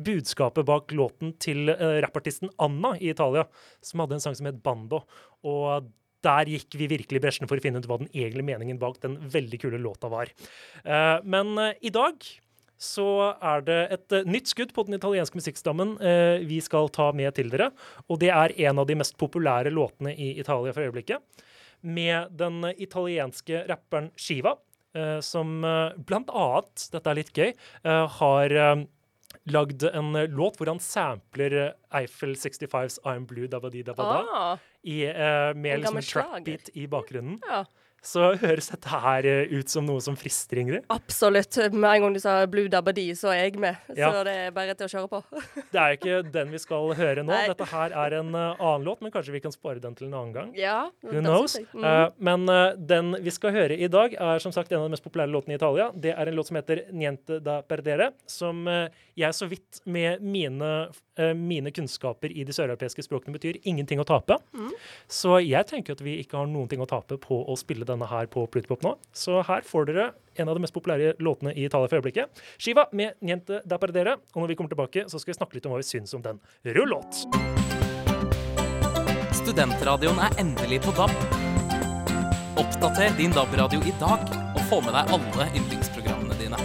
budskapet 0.05 0.65
bak 0.67 0.93
låten 0.95 1.33
til 1.41 1.69
rappartisten 2.03 2.51
Anna 2.61 2.93
i 2.99 3.11
Italia, 3.11 3.45
som 3.83 4.03
hadde 4.03 4.17
en 4.17 4.23
sang 4.23 4.35
som 4.37 4.49
het 4.49 4.61
Bando. 4.63 5.03
Og 5.45 5.89
der 6.25 6.49
gikk 6.49 6.77
vi 6.79 6.89
virkelig 6.91 7.19
i 7.19 7.23
bresjen 7.23 7.49
for 7.49 7.59
å 7.59 7.63
finne 7.63 7.81
ut 7.81 7.87
hva 7.89 7.99
den 8.01 8.11
egentlige 8.13 8.47
meningen 8.47 8.81
bak 8.81 8.99
den 9.03 9.19
veldig 9.31 9.61
kule 9.61 9.81
låta 9.81 10.09
var. 10.11 10.31
Eh, 10.83 11.19
men 11.23 11.55
eh, 11.61 11.77
i 11.85 11.93
dag 11.93 12.25
så 12.81 13.07
er 13.39 13.63
det 13.65 13.79
et 13.95 14.15
eh, 14.17 14.27
nytt 14.27 14.51
skudd 14.51 14.73
på 14.75 14.85
den 14.87 14.97
italienske 14.97 15.37
musikkstammen 15.39 15.95
vi 16.45 16.59
skal 16.63 16.89
ta 16.93 17.11
med 17.15 17.37
til 17.37 17.51
dere. 17.53 17.71
Og 18.09 18.19
det 18.23 18.33
er 18.35 18.55
en 18.67 18.81
av 18.83 18.89
de 18.89 18.97
mest 18.99 19.17
populære 19.21 19.73
låtene 19.73 20.15
i 20.15 20.33
Italia 20.41 20.75
for 20.75 20.85
øyeblikket. 20.85 21.45
Med 21.85 22.33
den 22.35 22.63
italienske 22.81 23.63
rapperen 23.69 24.09
Shiva, 24.17 24.55
som 25.21 25.59
blant 26.07 26.31
annet, 26.31 26.85
dette 26.93 27.11
er 27.11 27.17
litt 27.19 27.31
gøy, 27.35 27.51
har 28.17 28.55
lagd 29.51 29.83
en 29.91 30.15
låt 30.33 30.57
hvor 30.57 30.71
han 30.71 30.81
sampler 30.81 31.75
Eiffel 31.93 32.33
65s 32.39 32.97
I'm 33.05 33.27
Blue 33.29 33.51
Dabadi 33.51 33.83
Dabada 33.85 34.23
Ah, 34.23 34.63
i, 34.85 34.99
uh, 35.09 35.55
med 35.57 35.79
liksom 35.79 36.01
trap-beat 36.01 36.69
i 36.73 36.87
bakgrunnen. 36.87 37.39
ja. 37.47 37.65
Så 38.05 38.27
høres 38.37 38.69
dette 38.69 38.99
her 39.01 39.25
eh, 39.25 39.53
ut 39.57 39.71
som 39.71 39.85
noe 39.87 40.01
som 40.03 40.15
frister, 40.19 40.59
Ingrid. 40.61 40.85
Absolutt. 40.93 41.57
Med 41.73 41.87
en 41.89 42.03
gang 42.05 42.15
du 42.15 42.21
sa 42.21 42.35
Blue 42.49 42.69
Dabba-Dee, 42.69 43.15
så 43.17 43.31
er 43.33 43.47
jeg 43.47 43.61
med. 43.61 43.79
Ja. 43.97 44.11
Så 44.13 44.21
det 44.27 44.35
er 44.43 44.53
bare 44.53 44.75
til 44.77 44.85
å 44.85 44.91
kjøre 44.93 45.09
på. 45.11 45.21
Det 45.75 45.81
er 45.81 45.95
ikke 45.97 46.19
den 46.31 46.53
vi 46.53 46.59
skal 46.61 46.91
høre 46.95 47.23
nå. 47.25 47.33
Nei. 47.33 47.47
Dette 47.49 47.67
her 47.71 47.95
er 48.05 48.17
en 48.19 48.29
eh, 48.37 48.61
annen 48.61 48.85
låt, 48.85 49.01
men 49.03 49.13
kanskje 49.13 49.33
vi 49.33 49.41
kan 49.43 49.53
spare 49.53 49.81
den 49.83 49.97
til 49.97 50.07
en 50.07 50.17
annen 50.19 50.35
gang. 50.35 50.53
Ja, 50.57 50.91
Who 51.03 51.23
knows? 51.23 51.57
Mm. 51.73 52.13
Men 52.29 52.45
den 52.87 53.11
vi 53.25 53.33
skal 53.33 53.53
høre 53.55 53.75
i 53.75 53.89
dag, 53.91 54.13
er 54.13 54.43
som 54.43 54.53
sagt 54.55 54.71
en 54.71 54.83
av 54.83 54.87
de 54.87 54.93
mest 54.95 55.05
populære 55.05 55.31
låtene 55.33 55.55
i 55.55 55.59
Italia. 55.59 55.89
Det 55.91 56.13
er 56.13 56.29
en 56.29 56.37
låt 56.37 56.51
som 56.51 56.59
heter 56.59 56.85
Niente 56.95 57.39
da 57.43 57.57
perdere, 57.65 58.11
som 58.29 58.63
jeg 58.65 59.35
så 59.35 59.47
vidt 59.49 59.81
med 59.89 60.23
mine, 60.23 60.71
mine 61.39 61.73
kunnskaper 61.75 62.31
i 62.31 62.45
de 62.47 62.55
søreuropeiske 62.55 63.05
språkene 63.05 63.35
betyr 63.35 63.59
ingenting 63.63 64.01
å 64.01 64.07
tape. 64.07 64.37
Mm. 64.55 64.71
Så 65.11 65.39
jeg 65.43 65.67
tenker 65.69 65.97
at 65.97 66.03
vi 66.05 66.19
ikke 66.23 66.39
har 66.39 66.49
noen 66.51 66.69
ting 66.71 66.83
å 66.83 66.89
tape 66.89 67.19
på 67.21 67.41
å 67.49 67.57
spille 67.59 67.87
denne 67.95 68.09
her 68.11 68.29
på 68.31 68.45
Plutpop 68.51 68.85
nå. 68.85 68.95
Så 69.15 69.41
her 69.47 69.65
får 69.65 69.89
dere 69.89 70.11
en 70.35 70.51
av 70.51 70.57
de 70.57 70.63
mest 70.65 70.75
populære 70.75 71.15
låtene 71.23 71.55
i 71.55 71.65
Italia 71.65 71.89
for 71.89 71.99
øyeblikket. 71.99 72.43
Shiva 72.59 72.87
med 72.91 73.15
Niente 73.25 73.61
da 73.65 73.79
perdere. 73.81 74.17
Og 74.35 74.43
når 74.43 74.51
vi 74.51 74.59
kommer 74.59 74.73
tilbake, 74.73 75.07
så 75.09 75.21
skal 75.21 75.33
vi 75.33 75.39
snakke 75.39 75.57
litt 75.57 75.67
om 75.67 75.75
hva 75.75 75.81
vi 75.81 75.87
syns 75.87 76.15
om 76.17 76.23
den. 76.25 76.41
Rull 76.75 76.91
låt! 76.91 77.25
Studentradioen 79.35 80.19
er 80.25 80.39
endelig 80.41 80.81
på 80.85 80.93
DAB. 80.97 81.11
Oppdater 82.59 83.13
din 83.17 83.35
DAB-radio 83.35 83.81
i 83.85 83.93
dag 83.99 84.23
og 84.55 84.61
få 84.69 84.79
med 84.81 84.95
deg 84.95 85.13
alle 85.15 85.47
yndlingsprogrammene 85.59 86.37
dine. 86.39 86.59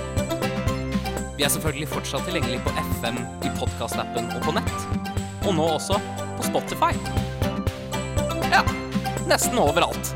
Vi 1.36 1.44
er 1.44 1.52
selvfølgelig 1.52 1.90
fortsatt 1.92 2.26
tilgjengelig 2.28 2.62
på 2.64 2.72
FM, 3.00 3.20
i 3.44 3.52
podkastappen 3.58 4.32
og 4.36 4.42
på 4.44 4.56
nett. 4.56 4.74
Og 5.44 5.54
nå 5.56 5.68
også 5.76 6.00
på 6.38 6.48
Spotify. 6.48 6.92
Ja, 8.52 8.64
nesten 9.28 9.60
overalt. 9.60 10.14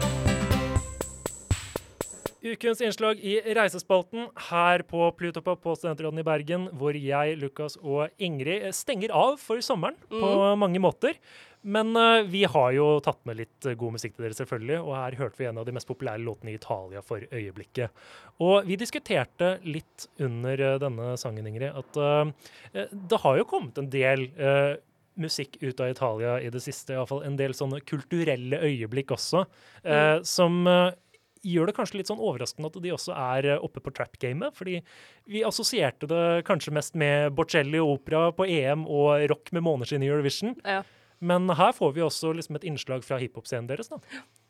Ukens 2.45 2.83
innslag 2.85 3.21
i 3.25 3.39
Reisespalten 3.57 4.27
her 4.51 4.83
på 4.85 5.07
Plutopop 5.17 5.63
på 5.65 5.73
Studentradioen 5.79 6.21
i 6.21 6.27
Bergen, 6.27 6.67
hvor 6.77 6.93
jeg, 6.93 7.39
Lukas 7.41 7.79
og 7.81 8.13
Ingrid 8.21 8.67
stenger 8.77 9.15
av 9.17 9.39
for 9.41 9.65
sommeren 9.65 9.97
på 10.13 10.33
mange 10.61 10.83
måter. 10.85 11.17
Men 11.65 11.97
uh, 11.97 12.21
vi 12.29 12.43
har 12.45 12.75
jo 12.77 12.91
tatt 13.01 13.23
med 13.25 13.39
litt 13.39 13.65
eh, 13.65 13.77
god 13.81 13.95
musikk 13.97 14.19
til 14.19 14.27
dere, 14.27 14.37
selvfølgelig. 14.37 14.83
Og 14.85 14.93
her 14.93 15.17
hørte 15.23 15.41
vi 15.41 15.49
en 15.49 15.63
av 15.63 15.65
de 15.65 15.73
mest 15.73 15.89
populære 15.89 16.21
låtene 16.21 16.53
i 16.53 16.59
Italia 16.59 17.01
for 17.01 17.25
øyeblikket. 17.25 18.05
Og 18.45 18.69
vi 18.69 18.77
diskuterte 18.77 19.55
litt 19.65 20.11
under 20.21 20.61
uh, 20.61 20.75
denne 20.83 21.15
sangen, 21.17 21.49
Ingrid, 21.49 21.73
at 21.73 21.97
uh, 21.97 22.91
det 22.93 23.25
har 23.25 23.41
jo 23.41 23.49
kommet 23.49 23.81
en 23.81 23.89
del 23.89 24.29
musikk 25.21 25.57
ut 25.63 25.81
av 25.81 25.91
Italia 25.91 26.35
i 26.43 26.51
det 26.51 26.61
siste. 26.63 26.93
i 26.93 26.99
hvert 26.99 27.11
fall 27.11 27.25
En 27.25 27.37
del 27.39 27.55
sånne 27.55 27.81
kulturelle 27.87 28.61
øyeblikk 28.67 29.15
også, 29.15 29.45
eh, 29.85 30.21
som 30.23 30.67
gjør 31.45 31.71
det 31.71 31.77
kanskje 31.77 32.01
litt 32.01 32.11
sånn 32.11 32.23
overraskende 32.23 32.71
at 32.71 32.81
de 32.83 32.93
også 32.95 33.15
er 33.15 33.51
eh, 33.53 33.65
oppe 33.65 33.83
på 33.85 33.93
trap-gamet. 33.95 34.57
Fordi 34.57 34.79
vi 35.31 35.45
assosierte 35.47 36.09
det 36.11 36.45
kanskje 36.49 36.75
mest 36.77 36.99
med 36.99 37.35
Borcelli 37.37 37.81
og 37.83 37.99
opera 37.99 38.29
på 38.37 38.49
EM 38.49 38.87
og 38.89 39.27
rock 39.33 39.53
med 39.55 39.67
måneskinn 39.67 40.05
i 40.05 40.11
Eurovision. 40.11 40.57
Ja. 40.65 40.83
Men 41.25 41.49
her 41.57 41.73
får 41.73 41.95
vi 41.97 42.03
også 42.05 42.35
liksom 42.37 42.59
et 42.59 42.67
innslag 42.69 43.05
fra 43.07 43.21
hiphop-scenen 43.21 43.69
deres. 43.71 43.89
da. 43.93 44.01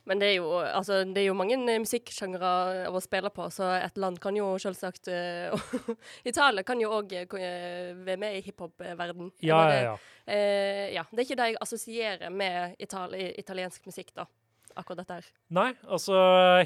Men 0.05 0.21
det 0.21 0.27
er 0.29 0.35
jo, 0.37 0.49
altså, 0.61 0.99
det 1.09 1.23
er 1.23 1.31
jo 1.31 1.37
mange 1.39 1.57
eh, 1.57 1.81
musikksjangre 1.81 2.49
å 2.91 3.01
spille 3.01 3.31
på, 3.33 3.47
så 3.53 3.71
et 3.79 3.97
land 4.01 4.19
kan 4.21 4.37
jo 4.37 4.51
selvsagt 4.61 5.09
uh, 5.09 5.55
Italia 6.31 6.65
kan 6.67 6.81
jo 6.83 6.93
òg 6.99 7.15
være 7.33 8.19
med 8.21 8.37
i 8.37 8.43
hiphop-verden. 8.45 9.33
Ja, 9.45 9.63
ja, 9.73 9.81
ja. 9.89 9.95
Uh, 10.29 10.85
ja. 10.93 11.07
Det 11.09 11.23
er 11.23 11.29
ikke 11.29 11.41
det 11.41 11.51
jeg 11.53 11.61
assosierer 11.65 12.35
med 12.35 12.77
itali 12.85 13.31
italiensk 13.41 13.89
musikk, 13.89 14.13
da. 14.17 14.29
Akkurat 14.77 15.03
dette 15.03 15.19
her. 15.21 15.29
Nei, 15.55 15.69
altså 15.87 16.19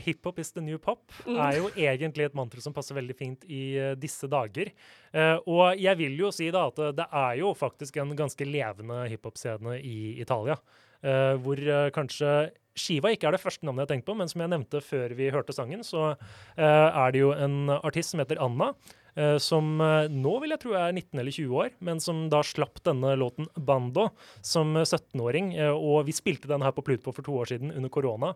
hiphop 0.04 0.38
is 0.42 0.52
the 0.56 0.62
new 0.64 0.78
pop 0.78 1.12
Mm. 1.26 1.36
er 1.36 1.56
jo 1.58 1.68
egentlig 1.76 2.24
et 2.26 2.34
mantra 2.34 2.60
som 2.60 2.72
passer 2.72 2.96
veldig 2.96 3.16
fint 3.16 3.44
i 3.48 3.62
uh, 3.78 3.94
disse 3.94 4.28
dager. 4.30 4.70
Uh, 5.14 5.36
og 5.46 5.78
jeg 5.80 5.96
vil 5.98 6.18
jo 6.18 6.30
si 6.34 6.50
da 6.54 6.66
at 6.70 6.80
det 6.96 7.06
er 7.12 7.38
jo 7.42 7.54
faktisk 7.54 7.96
en 8.00 8.14
ganske 8.16 8.44
levende 8.48 9.02
hiphop-scene 9.12 9.78
i 9.82 10.20
Italia. 10.20 10.56
Uh, 10.98 11.36
hvor 11.38 11.60
eh, 11.62 11.90
kanskje 11.94 12.50
Shiva 12.78 13.10
ikke 13.14 13.28
er 13.28 13.36
det 13.36 13.42
første 13.42 13.66
navnet 13.66 13.84
jeg 13.86 13.92
tenkt 13.92 14.06
på, 14.08 14.14
men 14.18 14.30
som 14.30 14.42
jeg 14.42 14.50
nevnte 14.50 14.80
før 14.82 15.14
vi 15.18 15.28
hørte 15.34 15.54
sangen, 15.54 15.84
så 15.86 16.12
eh, 16.12 16.64
er 16.64 17.12
det 17.14 17.22
jo 17.22 17.32
en 17.34 17.70
artist 17.78 18.14
som 18.14 18.22
heter 18.22 18.38
Anna. 18.42 18.72
Eh, 19.18 19.36
som 19.42 19.80
eh, 19.82 20.08
nå 20.12 20.34
vil 20.42 20.54
jeg 20.54 20.62
tro 20.62 20.74
er 20.78 20.94
19 20.94 21.20
eller 21.20 21.34
20 21.34 21.60
år, 21.62 21.72
men 21.84 22.00
som 22.02 22.26
da 22.32 22.40
slapp 22.46 22.80
denne 22.86 23.14
låten 23.18 23.48
'Bando' 23.56 24.08
som 24.40 24.76
eh, 24.76 24.86
17-åring. 24.86 25.52
eh, 25.58 25.74
og 25.74 26.06
vi 26.06 26.14
spilte 26.16 26.48
den 26.48 26.62
her 26.62 26.72
på 26.72 26.84
Plutpo 26.86 27.12
for 27.12 27.26
to 27.26 27.34
år 27.38 27.50
siden 27.50 27.72
under 27.74 27.88
korona, 27.92 28.34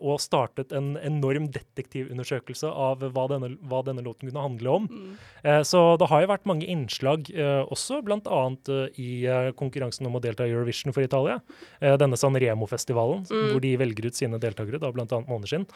og 0.00 0.20
startet 0.20 0.72
en 0.76 0.96
enorm 0.96 1.48
detektivundersøkelse 1.52 2.68
av 2.68 3.02
hva 3.14 3.24
denne, 3.30 3.52
hva 3.68 3.80
denne 3.86 4.02
låten 4.04 4.28
kunne 4.28 4.42
handle 4.42 4.70
om. 4.70 4.88
Mm. 4.90 5.64
så 5.64 5.96
det 6.00 6.08
har 6.10 6.22
jo 6.22 6.30
vært 6.30 6.48
mange 6.48 6.66
innslag 6.66 7.28
også, 7.70 8.00
bl.a. 8.04 8.40
I 9.00 9.10
konkurransen 9.56 10.08
om 10.08 10.18
å 10.18 10.22
delta 10.22 10.46
i 10.46 10.52
Eurovision 10.52 10.94
for 10.96 11.06
Italia. 11.06 11.38
Denne 11.80 12.18
Sanremo-festivalen, 12.18 13.24
hvor 13.28 13.62
de 13.62 13.74
velger 13.80 14.10
ut 14.10 14.18
sine 14.18 14.40
deltakere, 14.42 14.80
da 14.82 14.90
bl.a. 14.94 15.20
Måneskinn. 15.28 15.66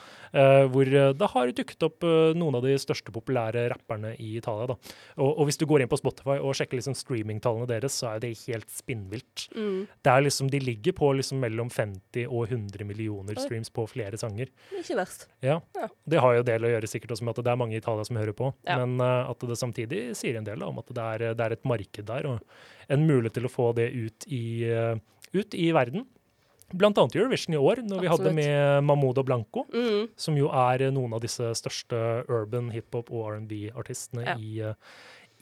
hvor 0.73 0.91
det 0.91 1.31
har 1.35 1.55
dukket 1.61 1.89
opp 1.89 2.09
noen 2.37 2.59
av 2.59 2.67
de 2.67 2.77
største 2.81 3.15
populære 3.15 3.69
rapperne 3.73 4.15
i 4.19 4.34
Italia. 4.41 4.67
Da. 4.73 4.77
Og, 5.19 5.31
og 5.41 5.49
hvis 5.49 5.59
du 5.61 5.67
går 5.71 5.85
inn 5.85 5.91
på 5.91 5.99
Spotify 6.01 6.37
og 6.41 6.55
sjekker 6.59 6.79
liksom 6.81 6.97
streamingtallene 6.99 7.69
deres, 7.71 7.97
så 8.01 8.13
er 8.15 8.23
det 8.25 8.33
helt 8.45 8.71
spinnvilt. 8.73 9.47
Det 9.55 10.13
er 10.13 10.25
liksom, 10.27 10.51
De 10.53 10.61
ligger 10.63 10.97
på 10.99 11.13
liksom 11.19 11.41
mellom 11.45 11.71
50 11.73 12.27
og 12.29 12.47
100 12.51 12.85
millioner 12.89 13.39
streams 13.41 13.71
på 13.75 13.87
flere 13.91 14.19
sanger. 14.21 14.51
Ikke 14.79 14.97
verst. 14.99 15.29
Ja. 15.45 15.61
Ja. 15.79 15.89
Det 16.09 16.21
har 16.23 16.39
jo 16.39 16.47
del 16.47 16.65
å 16.67 16.73
gjøre 16.75 16.91
sikkert 16.91 17.15
også 17.17 17.27
med 17.29 17.37
at 17.39 17.45
det 17.45 17.53
er 17.55 17.61
mange 17.61 17.77
i 17.77 17.83
Italia 17.83 18.05
som 18.07 18.17
hører 18.21 18.37
på, 18.37 18.53
Ja. 18.69 18.79
men 18.83 18.99
uh, 19.03 19.31
at 19.31 19.45
det 19.49 19.59
samtidig 19.61 20.03
sier 20.19 20.39
en 20.39 20.47
del 20.47 20.59
da, 20.63 20.69
om 20.71 20.79
at 20.83 20.91
det 20.95 21.05
er, 21.15 21.27
det 21.39 21.45
er 21.47 21.57
et 21.57 21.65
marked 21.69 22.07
der, 22.11 22.27
og 22.27 22.91
en 22.93 23.07
mulighet 23.09 23.39
til 23.39 23.49
å 23.49 23.53
få 23.53 23.71
det 23.77 23.91
ut 23.95 24.27
i, 24.33 24.45
uh, 24.71 24.97
ut 25.35 25.55
i 25.59 25.71
verden. 25.77 26.07
Blant 26.73 26.97
annet 26.99 27.15
Eurovision 27.15 27.55
i 27.55 27.59
år, 27.61 27.83
når 27.87 28.01
vi 28.01 28.09
hadde 28.09 28.33
med 28.35 28.85
Mahmoud 28.89 29.19
og 29.19 29.27
Blanco, 29.27 29.67
Mm. 29.73 30.09
som 30.17 30.37
jo 30.37 30.49
er 30.49 30.83
eh, 30.83 30.91
noen 30.91 31.13
av 31.15 31.21
disse 31.21 31.43
største 31.55 32.25
urban 32.29 32.71
hiphop- 32.73 33.11
og 33.13 33.29
R&B-artistene 33.35 34.25
Ja. 34.27 34.37
i, 34.39 34.61
eh, 34.61 34.75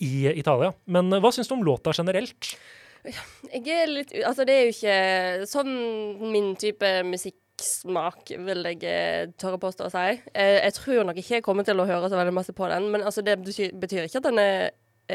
i 0.01 0.27
Italia. 0.39 0.73
Men 0.87 1.13
eh, 1.13 1.21
hva 1.21 1.31
syns 1.33 1.49
du 1.49 1.55
om 1.55 1.63
låta 1.65 1.93
generelt? 1.95 2.57
Jeg 3.05 3.67
er 3.69 3.87
litt 3.91 4.13
Altså, 4.25 4.45
det 4.47 4.55
er 4.55 4.65
jo 4.67 4.75
ikke 4.77 5.47
sånn 5.51 6.31
min 6.33 6.55
type 6.57 7.03
musikksmak, 7.03 8.29
vil 8.47 8.63
jeg 8.65 8.83
eh, 8.85 9.27
tørre 9.39 9.59
påstå 9.59 9.87
å 9.89 9.91
si. 9.91 10.21
Jeg, 10.35 10.63
jeg 10.63 10.73
tror 10.75 11.05
nok 11.07 11.17
ikke 11.17 11.35
jeg 11.39 11.43
kommer 11.47 11.65
til 11.67 11.81
å 11.83 11.87
høre 11.89 12.09
så 12.11 12.19
veldig 12.19 12.35
masse 12.35 12.53
på 12.55 12.69
den, 12.71 12.91
men 12.93 13.03
altså, 13.03 13.23
det 13.25 13.39
betyr, 13.43 14.07
ikke 14.07 14.19
at 14.23 14.29
den 14.31 14.39
er 14.39 14.71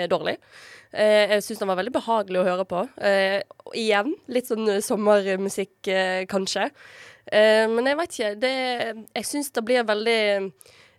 dårlig. 0.06 0.38
Eh, 0.94 1.34
jeg 1.34 1.44
syns 1.44 1.62
den 1.64 1.72
var 1.72 1.80
veldig 1.82 1.96
behagelig 1.98 2.42
å 2.42 2.48
høre 2.48 2.66
på. 2.70 2.86
Eh, 3.02 3.42
igjen, 3.74 4.14
litt 4.32 4.50
sånn 4.50 4.78
sommermusikk, 4.86 5.76
eh, 5.92 6.24
kanskje. 6.30 6.70
Eh, 7.28 7.66
men 7.72 7.90
jeg 7.90 8.00
veit 8.00 8.18
ikke. 8.18 8.34
Det, 8.40 8.56
jeg 9.18 9.32
syns 9.34 9.52
det 9.56 9.66
blir 9.68 9.88
veldig 9.88 10.20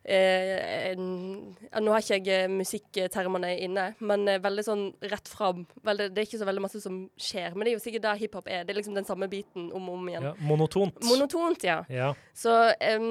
Eh, 0.08 0.94
nå 0.96 1.92
har 1.92 2.00
ikke 2.00 2.16
jeg 2.16 2.28
eh, 2.32 2.46
musikktermene 2.48 3.50
inne, 3.60 3.90
men 4.00 4.22
eh, 4.30 4.38
veldig 4.40 4.64
sånn 4.64 4.84
rett 5.10 5.28
fram. 5.28 5.66
Veldig, 5.84 6.06
det 6.14 6.22
er 6.22 6.28
ikke 6.30 6.40
så 6.40 6.48
veldig 6.48 6.62
masse 6.64 6.80
som 6.80 7.02
skjer, 7.20 7.52
men 7.52 7.66
det 7.66 7.74
er 7.74 7.76
jo 7.76 7.82
sikkert 7.82 8.06
det 8.06 8.14
hiphop 8.22 8.48
er. 8.48 8.62
Det 8.64 8.72
er 8.72 8.78
liksom 8.78 8.96
den 8.96 9.08
samme 9.08 9.28
biten 9.28 9.68
om 9.76 9.90
og 9.90 9.98
om 9.98 10.08
igjen. 10.08 10.30
Ja, 10.30 10.32
monotont. 10.48 10.96
Monotont, 11.04 11.66
ja. 11.66 11.82
ja. 11.92 12.14
Så 12.32 12.54
eh, 12.80 13.04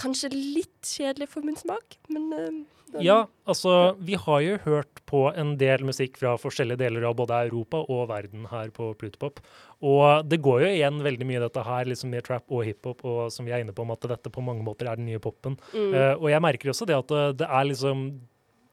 kanskje 0.00 0.32
litt 0.34 0.90
kjedelig 0.96 1.30
for 1.30 1.46
min 1.46 1.58
smak, 1.60 2.00
men 2.10 2.26
em, 2.34 2.60
den- 2.92 3.02
Ja, 3.06 3.26
altså 3.46 3.96
vi 3.98 4.14
har 4.14 4.40
jo 4.40 4.56
hørt 4.64 5.00
på 5.06 5.22
en 5.36 5.56
del 5.56 5.84
musikk 5.86 6.16
fra 6.16 6.36
forskjellige 6.36 6.78
deler 6.78 7.04
av 7.08 7.16
både 7.16 7.38
Europa 7.48 7.84
og 7.88 8.08
verden 8.08 8.46
her 8.50 8.70
på 8.70 8.94
Plutopop. 8.96 9.40
Og 9.82 10.28
det 10.28 10.40
går 10.42 10.60
jo 10.60 10.66
igjen 10.74 11.02
veldig 11.02 11.26
mye 11.26 11.40
dette 11.40 11.64
her 11.64 11.84
liksom 11.84 12.10
med 12.10 12.24
trap 12.24 12.44
og 12.50 12.64
hiphop, 12.64 13.04
og 13.04 13.30
som 13.32 13.46
vi 13.46 13.52
er 13.52 13.60
inne 13.64 13.72
på 13.72 13.82
om 13.82 13.90
at 13.92 14.00
dette 14.00 14.30
på 14.30 14.42
mange 14.42 14.62
måter 14.64 14.90
er 14.90 14.96
den 14.96 15.06
nye 15.06 15.18
popen. 15.18 15.58
Eh, 15.74 16.14
og 16.14 16.28
jeg 16.30 16.40
merker 16.42 16.70
også 16.70 16.86
det 16.86 16.96
at 16.96 17.10
eh, 17.10 17.32
det 17.32 17.48
er 17.48 17.64
liksom 17.64 18.20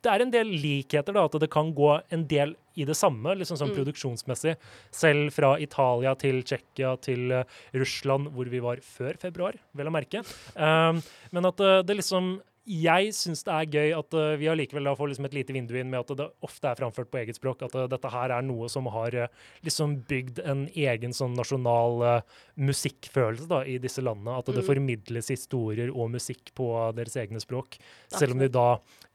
det 0.03 0.11
er 0.13 0.21
en 0.21 0.31
del 0.31 0.45
likheter, 0.61 1.11
da, 1.11 1.23
at 1.25 1.35
det 1.41 1.49
kan 1.51 1.73
gå 1.73 2.01
en 2.13 2.23
del 2.29 2.55
i 2.77 2.85
det 2.85 2.95
samme, 2.95 3.33
liksom 3.35 3.57
sånn 3.57 3.73
produksjonsmessig. 3.75 4.55
Selv 4.93 5.33
fra 5.33 5.55
Italia 5.59 6.13
til 6.15 6.43
Tsjekkia 6.43 6.93
til 7.01 7.31
uh, 7.33 7.43
Russland, 7.73 8.29
hvor 8.31 8.47
vi 8.47 8.59
var 8.63 8.77
før 8.77 9.17
februar, 9.19 9.57
vel 9.75 9.89
å 9.89 9.91
merke. 9.91 10.21
Um, 10.55 11.01
men 11.33 11.49
at 11.49 11.59
uh, 11.59 11.81
det 11.81 11.97
liksom 11.97 12.37
jeg 12.67 13.13
syns 13.15 13.45
det 13.47 13.53
er 13.53 13.69
gøy 13.77 13.93
at 13.95 14.15
uh, 14.17 14.35
vi 14.39 14.49
allikevel 14.51 14.89
får 14.99 15.11
liksom 15.11 15.27
et 15.29 15.35
lite 15.37 15.55
vindu 15.55 15.71
inn 15.79 15.89
med 15.91 16.01
at 16.01 16.11
det 16.19 16.27
ofte 16.43 16.67
er 16.67 16.79
framført 16.79 17.09
på 17.13 17.21
eget 17.21 17.39
språk. 17.39 17.63
At 17.63 17.75
uh, 17.77 17.85
dette 17.87 18.11
her 18.11 18.33
er 18.35 18.43
noe 18.45 18.67
som 18.71 18.89
har 18.91 19.15
uh, 19.15 19.27
liksom 19.63 19.97
bygd 20.09 20.41
en 20.43 20.65
egen 20.73 21.15
sånn 21.15 21.37
nasjonal 21.37 22.23
musikkfølelse 22.59 23.47
da, 23.49 23.61
i 23.63 23.77
disse 23.81 24.03
landene. 24.03 24.35
At 24.41 24.51
det 24.51 24.65
formidles 24.67 25.31
historier 25.31 25.93
og 25.93 26.11
musikk 26.17 26.51
på 26.57 26.69
deres 26.97 27.15
egne 27.19 27.41
språk. 27.43 27.79
Selv 28.11 28.35
om 28.35 28.43
de 28.43 28.51
da 28.51 28.69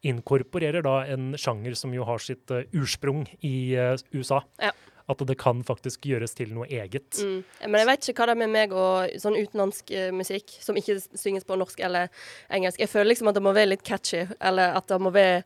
inkorporerer 0.09 0.83
da 0.83 1.03
en 1.13 1.37
sjanger 1.39 1.77
som 1.79 1.93
jo 1.95 2.07
har 2.09 2.23
sitt 2.23 2.51
ursprung 2.75 3.27
i 3.47 3.77
USA. 4.15 4.41
Ja. 4.63 4.73
At 5.11 5.23
det 5.27 5.39
kan 5.41 5.63
faktisk 5.67 6.07
gjøres 6.07 6.37
til 6.39 6.53
noe 6.55 6.69
eget. 6.71 7.19
Mm. 7.19 7.43
Men 7.67 7.79
jeg 7.81 7.89
vet 7.91 8.09
ikke 8.09 8.23
hva 8.23 8.29
det 8.31 8.37
er 8.37 8.43
med 8.43 8.53
meg 8.55 8.75
og 8.77 9.15
sånn 9.23 9.39
utenlandsk 9.39 9.91
eh, 9.97 10.11
musikk 10.15 10.55
som 10.63 10.79
ikke 10.79 10.99
synges 11.19 11.47
på 11.49 11.59
norsk 11.59 11.83
eller 11.83 12.11
engelsk. 12.53 12.81
Jeg 12.81 12.93
føler 12.93 13.13
liksom 13.13 13.31
at 13.33 13.39
det 13.39 13.45
må 13.45 13.55
være 13.57 13.73
litt 13.73 13.87
catchy, 13.87 14.27
eller 14.41 14.77
at 14.79 14.89
det 14.91 15.01
må 15.03 15.13
være 15.15 15.43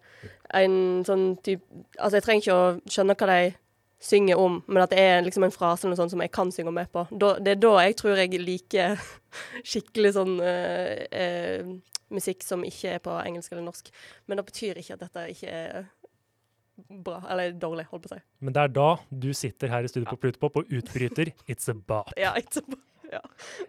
en 0.55 1.05
sånn 1.07 1.31
type 1.43 1.65
Altså, 1.99 2.19
jeg 2.19 2.27
trenger 2.27 2.45
ikke 2.45 2.57
å 2.57 2.93
skjønne 2.93 3.17
hva 3.19 3.29
de 3.33 3.55
synger 4.07 4.39
om, 4.39 4.61
men 4.69 4.83
at 4.85 4.93
det 4.93 5.01
er 5.01 5.25
liksom 5.25 5.47
en 5.47 5.55
frase 5.55 5.87
eller 5.87 5.95
noe 5.95 6.03
sånt 6.03 6.13
som 6.13 6.23
jeg 6.23 6.33
kan 6.35 6.53
synge 6.53 6.73
med 6.75 6.91
på. 6.93 7.07
Da, 7.11 7.33
det 7.43 7.57
er 7.57 7.61
da 7.65 7.75
jeg 7.87 7.97
tror 7.99 8.21
jeg 8.21 8.41
liker 8.43 9.01
skikkelig 9.73 10.13
sånn 10.19 10.35
uh, 10.43 11.01
uh, 11.17 11.71
musikk 12.15 12.45
som 12.47 12.63
ikke 12.67 12.97
er 12.97 13.03
på 13.03 13.15
engelsk 13.23 13.53
eller 13.53 13.67
norsk. 13.67 13.89
Men 14.27 14.39
det 14.39 14.47
betyr 14.51 14.81
ikke 14.81 14.99
at 14.99 15.07
dette 15.07 15.25
ikke 15.33 15.55
er 15.63 15.89
bra, 16.77 17.21
eller 17.31 17.53
dårlig, 17.53 17.87
holdt 17.91 18.07
på 18.07 18.13
å 18.13 18.17
si. 18.17 18.25
Men 18.45 18.57
det 18.57 18.65
er 18.65 18.75
da 18.77 18.89
du 19.11 19.31
sitter 19.37 19.73
her 19.73 19.87
i 19.87 19.91
studio 19.91 20.09
på 20.13 20.21
Plutopop 20.25 20.61
og 20.63 20.75
utbryter 20.79 21.33
'It's 21.47 21.71
a 21.71 21.75
bop'. 21.75 22.13
Ja, 22.17 22.35
it's 22.35 22.59
a 22.61 22.65
bra. 22.67 22.81
Ja, 23.13 23.21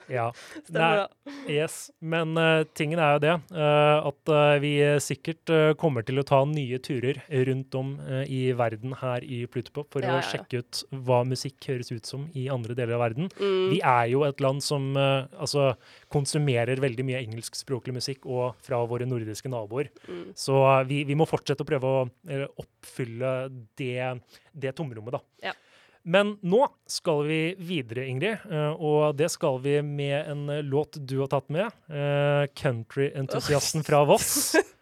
Ja. 0.08 0.26
stemmer 0.68 1.04
det. 1.04 1.34
Yes, 1.52 1.78
men 2.00 2.38
uh, 2.40 2.64
tingen 2.78 3.00
er 3.00 3.16
jo 3.16 3.22
det 3.24 3.34
uh, 3.56 4.08
at 4.10 4.32
uh, 4.32 4.56
vi 4.64 4.74
sikkert 5.04 5.52
kommer 5.80 6.06
til 6.08 6.20
å 6.20 6.26
ta 6.28 6.42
nye 6.48 6.80
turer 6.84 7.20
rundt 7.48 7.76
om 7.78 7.94
i 8.28 8.52
verden 8.58 8.96
her 9.00 9.24
i 9.24 9.44
Plutopop 9.52 9.94
for 9.94 10.04
Ja, 10.04 10.18
å 10.18 10.20
ja, 10.20 10.26
sjekke 10.26 10.62
ut 10.62 10.82
hva 11.08 11.22
musikk 11.28 11.70
høres 11.70 11.92
ut 11.94 12.08
som 12.10 12.26
i 12.38 12.48
andre 12.52 12.76
deler 12.78 12.98
av 12.98 13.04
verden. 13.06 13.30
Mm. 13.40 13.70
Vi 13.72 13.80
er 13.80 14.10
jo 14.12 14.24
et 14.28 14.42
land 14.44 14.64
som 14.64 14.90
altså, 14.98 15.70
konsumerer 16.14 16.82
veldig 16.84 17.06
mye 17.08 17.22
engelskspråklig 17.26 17.96
musikk 18.00 18.28
og 18.28 18.58
fra 18.66 18.82
våre 18.90 19.08
nordiske 19.10 19.52
naboer. 19.52 19.92
Mm. 20.08 20.26
Så 20.38 20.60
vi, 20.90 21.04
vi 21.08 21.18
må 21.18 21.28
fortsette 21.30 21.64
å 21.66 21.70
prøve 21.70 21.94
å 21.94 22.04
oppfylle 22.64 23.34
det, 23.80 24.12
det 24.52 24.76
tomrommet, 24.78 25.18
da. 25.18 25.50
Ja. 25.50 25.56
Men 26.08 26.38
nå 26.40 26.62
skal 26.88 27.26
vi 27.28 27.42
videre, 27.60 28.06
Ingrid, 28.08 28.46
eh, 28.48 28.72
og 28.80 29.18
det 29.20 29.28
skal 29.34 29.60
vi 29.60 29.82
med 29.84 30.32
en 30.32 30.46
eh, 30.50 30.64
låt 30.64 30.96
du 31.04 31.18
har 31.20 31.28
tatt 31.34 31.52
med. 31.52 31.68
Countryentusiasten 31.92 32.56
Country-entusiasten 32.62 33.88
fra 33.88 34.06
Voss. 34.08 34.56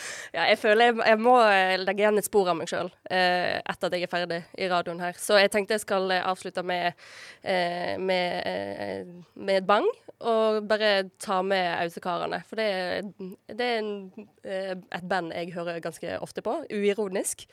Ja, 0.36 0.44
jeg 0.46 0.58
føler 0.60 0.90
jeg, 0.90 0.96
jeg 1.06 1.18
må 1.20 1.34
eh, 1.42 1.74
legge 1.80 2.04
igjen 2.04 2.20
et 2.20 2.26
spor 2.26 2.48
av 2.52 2.56
meg 2.58 2.70
sjøl 2.70 2.90
eh, 3.10 3.58
etter 3.58 3.88
at 3.88 3.96
jeg 3.96 4.06
er 4.06 4.12
ferdig 4.12 4.38
i 4.58 4.68
radioen 4.70 5.02
her. 5.02 5.16
Så 5.18 5.38
jeg 5.40 5.50
tenkte 5.52 5.74
jeg 5.74 5.84
skal 5.84 6.10
eh, 6.14 6.22
avslutte 6.26 6.62
med, 6.66 6.98
eh, 7.42 7.96
med, 7.98 8.36
eh, 8.46 9.10
med 9.34 9.60
et 9.62 9.66
bang, 9.66 9.88
og 10.20 10.60
bare 10.70 11.08
ta 11.22 11.40
med 11.46 11.66
Ausekarene. 11.80 12.42
For 12.48 12.60
det, 12.60 12.68
det 13.58 13.68
er 13.68 13.78
en, 13.82 13.92
eh, 14.44 14.74
et 14.76 15.08
band 15.10 15.34
jeg 15.34 15.54
hører 15.56 15.82
ganske 15.82 16.18
ofte 16.22 16.44
på, 16.46 16.60
uironisk. 16.70 17.46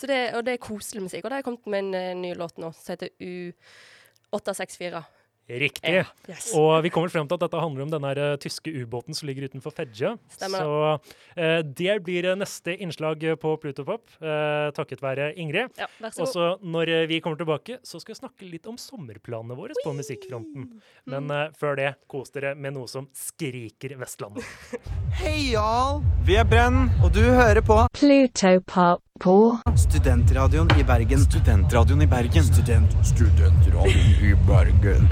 Det, 0.00 0.20
og 0.36 0.44
det 0.46 0.56
er 0.56 0.62
koselig 0.64 1.02
musikk. 1.08 1.24
Og 1.24 1.32
det 1.32 1.40
har 1.40 1.48
kommet 1.48 1.66
med 1.66 1.90
en 1.90 2.22
ny 2.22 2.34
låt 2.38 2.60
nå 2.60 2.70
som 2.76 2.94
heter 2.94 3.10
U864. 3.20 5.02
Riktig. 5.50 5.90
Ja, 5.96 6.04
yes. 6.30 6.52
Og 6.54 6.82
vi 6.84 6.90
kommer 6.94 7.10
frem 7.10 7.26
til 7.26 7.34
at 7.34 7.42
dette 7.42 7.58
handler 7.58 7.82
om 7.82 7.90
den 7.90 8.04
her, 8.06 8.18
eh, 8.22 8.36
tyske 8.38 8.70
ubåten 8.70 9.16
som 9.18 9.26
ligger 9.26 9.48
utenfor 9.50 9.72
Fedje. 9.74 10.12
Stemmer. 10.30 10.62
Så 10.62 11.00
eh, 11.36 11.62
det 11.66 11.96
blir 12.06 12.28
eh, 12.30 12.36
neste 12.38 12.76
innslag 12.78 13.24
eh, 13.26 13.34
på 13.34 13.56
Plutopop, 13.58 14.04
uh, 14.22 14.70
takket 14.76 15.02
være 15.02 15.32
Ingrid. 15.42 15.74
Ja, 15.80 15.88
vær 15.98 16.14
så 16.14 16.22
Og 16.22 16.26
god. 16.26 16.32
så 16.34 16.46
når 16.62 16.92
eh, 16.94 17.06
vi 17.10 17.18
kommer 17.24 17.36
tilbake, 17.40 17.80
så 17.82 17.98
skal 17.98 18.14
vi 18.14 18.20
snakke 18.20 18.50
litt 18.52 18.66
om 18.70 18.78
sommerplanene 18.78 19.56
våre 19.58 19.74
på 19.82 19.92
musikkfronten. 19.98 20.70
Men 21.10 21.26
Mm. 21.26 21.30
eh, 21.34 21.50
før 21.58 21.76
det, 21.76 21.90
kos 22.08 22.30
dere 22.30 22.54
med 22.54 22.74
noe 22.78 22.86
som 22.86 23.08
skriker 23.12 23.96
Vestlandet. 23.98 24.44
Hei, 25.20 25.50
Jarl! 25.52 26.00
Vi 26.24 26.36
er 26.38 26.44
Brenn, 26.46 26.86
og 27.02 27.10
du 27.12 27.22
hører 27.26 27.60
på 27.66 27.82
Plutopop 27.98 29.02
på 29.20 29.58
Studentradioen 29.76 30.70
i 30.80 30.84
Bergen. 30.84 31.20
Studentradioen 31.20 32.02
i 32.02 32.06
Bergen. 32.08 32.44
Student, 32.44 32.92
studentradioen 33.04 34.14
i 34.24 34.32
Bergen. 34.48 35.08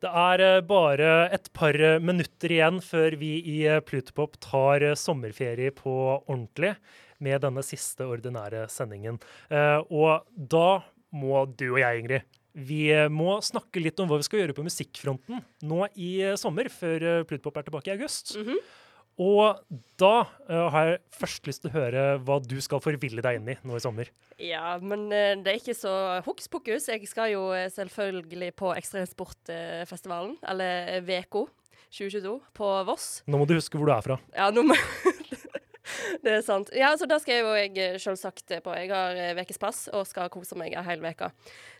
Det 0.00 0.10
er 0.22 0.42
eh, 0.44 0.60
bare 0.64 1.08
et 1.34 1.50
par 1.52 1.74
minutter 2.00 2.54
igjen 2.54 2.78
før 2.84 3.16
vi 3.20 3.32
i 3.42 3.56
eh, 3.68 3.80
Plutopop 3.82 4.38
tar 4.40 4.84
eh, 4.86 4.94
sommerferie 4.96 5.74
på 5.74 5.92
ordentlig 6.22 6.76
med 7.20 7.42
denne 7.42 7.64
siste 7.66 8.06
ordinære 8.06 8.62
sendingen. 8.72 9.18
Eh, 9.50 9.82
Og 9.90 10.22
da 10.30 10.84
må 11.10 11.42
du 11.50 11.72
og 11.72 11.80
jeg, 11.82 12.04
Ingrid, 12.04 12.28
vi 12.54 12.84
må 13.10 13.40
snakke 13.42 13.82
litt 13.82 13.98
om 14.00 14.08
hva 14.10 14.20
vi 14.22 14.28
skal 14.28 14.44
gjøre 14.44 14.54
på 14.56 14.64
musikkfronten 14.66 15.42
nå 15.66 15.82
i 15.98 16.12
sommer, 16.38 16.70
før 16.70 17.24
Plutopop 17.26 17.58
er 17.58 17.66
tilbake 17.66 17.90
i 17.90 17.96
august. 17.98 18.36
Og 19.20 19.60
da 20.00 20.14
uh, 20.48 20.66
har 20.72 20.86
jeg 20.88 21.00
først 21.12 21.48
lyst 21.48 21.64
til 21.64 21.70
å 21.70 21.76
høre 21.76 22.04
hva 22.24 22.38
du 22.40 22.56
skal 22.64 22.80
forville 22.80 23.20
deg 23.24 23.40
inn 23.40 23.50
i 23.52 23.56
nå 23.68 23.76
i 23.76 23.82
sommer. 23.84 24.08
Ja, 24.40 24.78
men 24.80 25.10
uh, 25.12 25.36
det 25.36 25.52
er 25.52 25.60
ikke 25.60 25.76
så 25.76 25.92
hokus 26.24 26.48
pokus. 26.48 26.88
Jeg 26.88 27.04
skal 27.10 27.34
jo 27.34 27.50
eh, 27.52 27.68
selvfølgelig 27.72 28.54
på 28.56 28.72
Ekstremsportfestivalen, 28.80 30.38
eller 30.48 31.04
VK 31.04 31.42
2022, 31.90 32.36
på 32.56 32.72
Voss. 32.88 33.08
Nå 33.28 33.40
må 33.40 33.48
du 33.50 33.58
huske 33.58 33.76
hvor 33.76 33.90
du 33.90 33.94
er 33.96 34.06
fra. 34.06 34.16
Ja, 34.32 34.48
nå 34.54 34.64
må 34.70 34.78
Det 36.24 36.32
er 36.38 36.44
sant. 36.44 36.70
Ja, 36.76 36.92
så 36.98 37.06
det 37.10 37.20
skal 37.22 37.42
jo 37.42 37.52
jeg 37.56 37.74
eh, 37.78 37.98
selvsagt 38.00 38.54
på. 38.64 38.74
Jeg 38.76 38.90
har 38.92 39.14
ukespass 39.14 39.38
vekespass 39.40 39.80
og 39.94 40.06
skal 40.08 40.30
kose 40.32 40.58
meg 40.58 40.74
ei 40.74 40.84
hel 40.86 41.04
uke. 41.04 41.30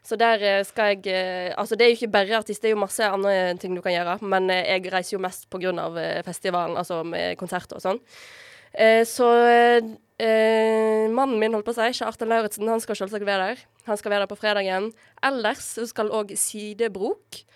Så 0.06 0.18
der 0.20 0.42
eh, 0.42 0.60
skal 0.66 0.94
jeg 0.94 1.08
eh, 1.12 1.54
Altså, 1.56 1.76
det 1.76 1.86
er 1.86 1.92
jo 1.92 1.98
ikke 2.00 2.12
bare 2.14 2.38
artist, 2.38 2.62
det 2.62 2.70
er 2.70 2.76
jo 2.76 2.84
masse 2.84 3.04
andre 3.04 3.56
ting 3.60 3.74
du 3.76 3.82
kan 3.84 3.94
gjøre, 3.94 4.18
men 4.22 4.50
eh, 4.50 4.66
jeg 4.76 4.92
reiser 4.92 5.16
jo 5.16 5.24
mest 5.24 5.48
eh, 5.50 6.22
festivalen, 6.26 6.76
altså 6.76 7.02
med 7.04 7.36
konserter 7.38 7.76
og 7.76 7.84
sånn. 7.84 8.00
Eh, 8.72 9.02
så 9.04 9.26
eh, 10.20 11.08
mannen 11.10 11.38
min, 11.40 11.54
holdt 11.56 11.66
på 11.66 11.74
å 11.74 11.78
si, 11.80 12.00
Kjartan 12.00 12.30
Lauritzen, 12.30 12.68
han 12.70 12.82
skal 12.82 12.96
selvsagt 12.96 13.26
være 13.26 13.52
der. 13.52 13.64
Han 13.88 13.98
skal 13.98 14.14
være 14.14 14.26
der 14.26 14.30
på 14.30 14.38
fredagen. 14.38 14.90
Ellers 15.26 15.72
skal 15.90 16.12
òg 16.14 16.36
Sidebrok 16.38 17.40
eh, 17.40 17.46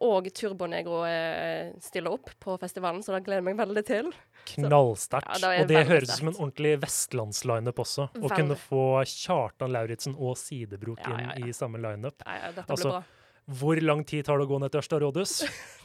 og 0.00 0.28
Turbonegro 0.32 1.02
eh, 1.04 1.72
stiller 1.84 2.14
opp 2.14 2.30
på 2.40 2.54
festivalen, 2.60 3.02
så 3.04 3.12
det 3.12 3.22
gleder 3.26 3.42
jeg 3.42 3.48
meg 3.50 3.58
veldig 3.60 3.82
til. 3.84 4.08
Knallsterkt. 4.54 5.42
Ja, 5.42 5.50
og 5.60 5.68
det 5.68 5.82
høres 5.90 6.08
ut 6.08 6.22
som 6.22 6.30
en 6.30 6.38
ordentlig 6.38 6.72
vestlandslineup 6.82 7.82
også. 7.84 8.08
Å 8.08 8.22
og 8.22 8.32
kunne 8.32 8.56
få 8.58 8.86
Kjartan 9.08 9.74
Lauritzen 9.74 10.16
og 10.16 10.38
Sidebrok 10.40 11.02
Ja, 11.04 11.18
ja, 11.18 11.36
inn 11.36 11.52
i 11.52 11.56
samme 11.56 11.82
lineup. 11.82 12.24
Ja, 12.24 12.38
ja, 12.46 12.54
dette 12.56 12.72
Altså, 12.72 12.88
blir 12.88 12.96
bra. 12.96 13.56
Hvor 13.60 13.82
lang 13.84 14.04
tid 14.08 14.24
tar 14.26 14.40
det 14.40 14.46
å 14.46 14.52
gå 14.54 14.62
ned 14.62 14.72
til 14.72 14.82
Ørsta 14.82 15.02
rådhus? 15.02 15.36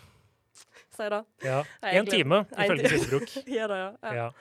Si 0.97 1.05
det. 1.13 1.19
Ja, 1.45 1.59
Én 1.93 2.07
time, 2.09 2.39
ifølge 2.57 2.89
Sidebrok. 2.89 3.33
Ja 3.59 3.67
da, 3.69 3.75
ja. 3.77 4.13
ja. 4.17 4.31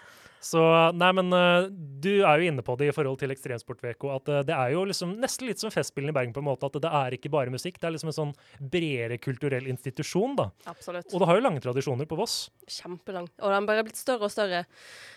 Så 0.47 0.63
nei, 0.95 1.09
men 1.17 1.33
eh, 1.35 1.69
du 1.73 2.13
er 2.21 2.39
jo 2.39 2.51
inne 2.51 2.63
på 2.63 2.77
det 2.79 2.91
i 2.91 2.95
forhold 2.95 3.19
til 3.19 3.33
Ekstremsport-VK, 3.35 4.05
at 4.15 4.31
eh, 4.31 4.45
det 4.47 4.55
er 4.55 4.75
jo 4.77 4.85
liksom 4.87 5.17
nesten 5.23 5.49
litt 5.49 5.63
som 5.63 5.73
Festspillene 5.75 6.15
i 6.15 6.17
Bergen 6.17 6.35
på 6.37 6.43
en 6.43 6.47
måte, 6.47 6.69
at 6.69 6.79
det 6.85 6.93
er 7.01 7.17
ikke 7.17 7.33
bare 7.35 7.53
musikk, 7.53 7.81
det 7.81 7.89
er 7.89 7.97
liksom 7.97 8.13
en 8.13 8.19
sånn 8.21 8.35
bredere 8.61 9.19
kulturell 9.23 9.67
institusjon, 9.73 10.37
da. 10.39 10.49
Absolutt. 10.71 11.11
Og 11.11 11.23
det 11.23 11.31
har 11.31 11.41
jo 11.41 11.45
lange 11.49 11.63
tradisjoner 11.65 12.09
på 12.09 12.19
Voss. 12.21 12.39
Kjempelang. 12.71 13.29
Og 13.43 13.55
den 13.57 13.69
bare 13.69 13.87
blitt 13.87 13.99
større 13.99 14.29
og 14.29 14.35
større, 14.35 14.63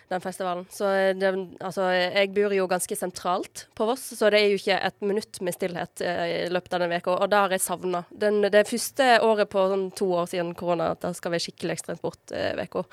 den 0.09 0.23
festivalen. 0.23 0.65
Så 0.73 0.89
eh, 0.89 1.13
det, 1.19 1.33
altså, 1.61 1.91
jeg 1.93 2.33
bor 2.33 2.55
jo 2.57 2.69
ganske 2.71 2.97
sentralt 2.97 3.67
på 3.77 3.89
Voss, 3.91 4.09
så 4.17 4.33
det 4.33 4.41
er 4.41 4.53
jo 4.55 4.61
ikke 4.63 4.81
et 4.89 5.05
minutt 5.05 5.41
med 5.45 5.57
stillhet 5.57 6.05
i 6.05 6.47
løpet 6.49 6.73
av 6.73 6.85
den 6.85 6.95
veka, 6.95 7.19
og 7.19 7.29
det 7.29 7.43
har 7.43 7.53
jeg 7.53 7.67
savna. 7.67 8.01
Det 8.09 8.65
første 8.69 9.11
året 9.25 9.51
på 9.53 9.69
sånn 9.69 9.89
to 9.93 10.09
år 10.23 10.31
siden 10.31 10.55
korona 10.57 10.95
at 10.95 11.05
det 11.05 11.13
skal 11.19 11.35
være 11.35 11.45
skikkelig 11.45 11.77
ekstremsport-veka. 11.77 12.87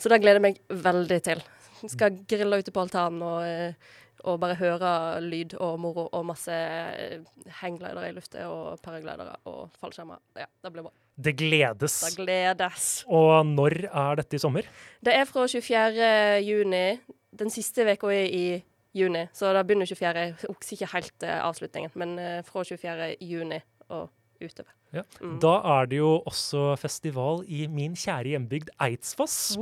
Så 0.00 0.10
det 0.10 0.24
gleder 0.24 0.40
jeg 0.40 0.48
meg 0.48 0.82
veldig 0.82 1.20
til. 1.30 1.44
Skal 1.84 2.20
grille 2.28 2.60
ute 2.60 2.72
på 2.74 2.84
altanen 2.84 3.22
og, 3.24 3.46
eh, 3.46 3.96
og 4.26 4.38
bare 4.42 4.56
høre 4.58 4.92
lyd 5.24 5.56
og 5.62 5.78
moro 5.80 6.06
og 6.10 6.24
masse 6.28 6.52
eh, 6.52 7.24
hangglidere 7.60 8.10
i 8.10 8.14
lufta 8.16 8.46
og 8.50 8.80
paraglidere 8.84 9.36
og 9.50 9.74
fallskjermer. 9.80 10.22
Ja, 10.40 10.48
det 10.64 10.72
blir 10.74 10.88
bra. 10.88 10.94
Det 11.16 11.32
gledes. 11.38 12.00
Det 12.04 12.16
gledes. 12.18 12.88
Og 13.08 13.46
når 13.48 13.86
er 13.88 14.20
dette 14.20 14.36
i 14.36 14.42
sommer? 14.42 14.66
Det 15.04 15.14
er 15.16 15.28
fra 15.28 15.46
24. 15.48 16.10
juni. 16.44 16.86
Den 17.36 17.52
siste 17.52 17.86
uka 17.86 18.12
er 18.12 18.26
i 18.32 18.46
juni, 18.96 19.26
så 19.36 19.52
det 19.52 19.64
begynner 19.68 19.88
24. 19.88 20.26
Jeg 20.26 20.36
husker 20.48 20.76
ikke 20.76 20.92
helt 20.94 21.28
eh, 21.28 21.40
avslutningen, 21.44 21.96
men 22.00 22.18
fra 22.48 22.64
24. 22.64 23.16
juni 23.20 23.60
og 23.92 24.08
utover. 24.40 24.72
Ja. 24.94 25.02
Mm. 25.20 25.38
Da 25.42 25.54
er 25.76 25.88
det 25.90 25.98
jo 26.00 26.10
også 26.28 26.76
festival 26.80 27.42
i 27.48 27.66
min 27.72 27.96
kjære 27.98 28.34
hjembygd 28.34 28.70
Eidsfoss 28.82 29.56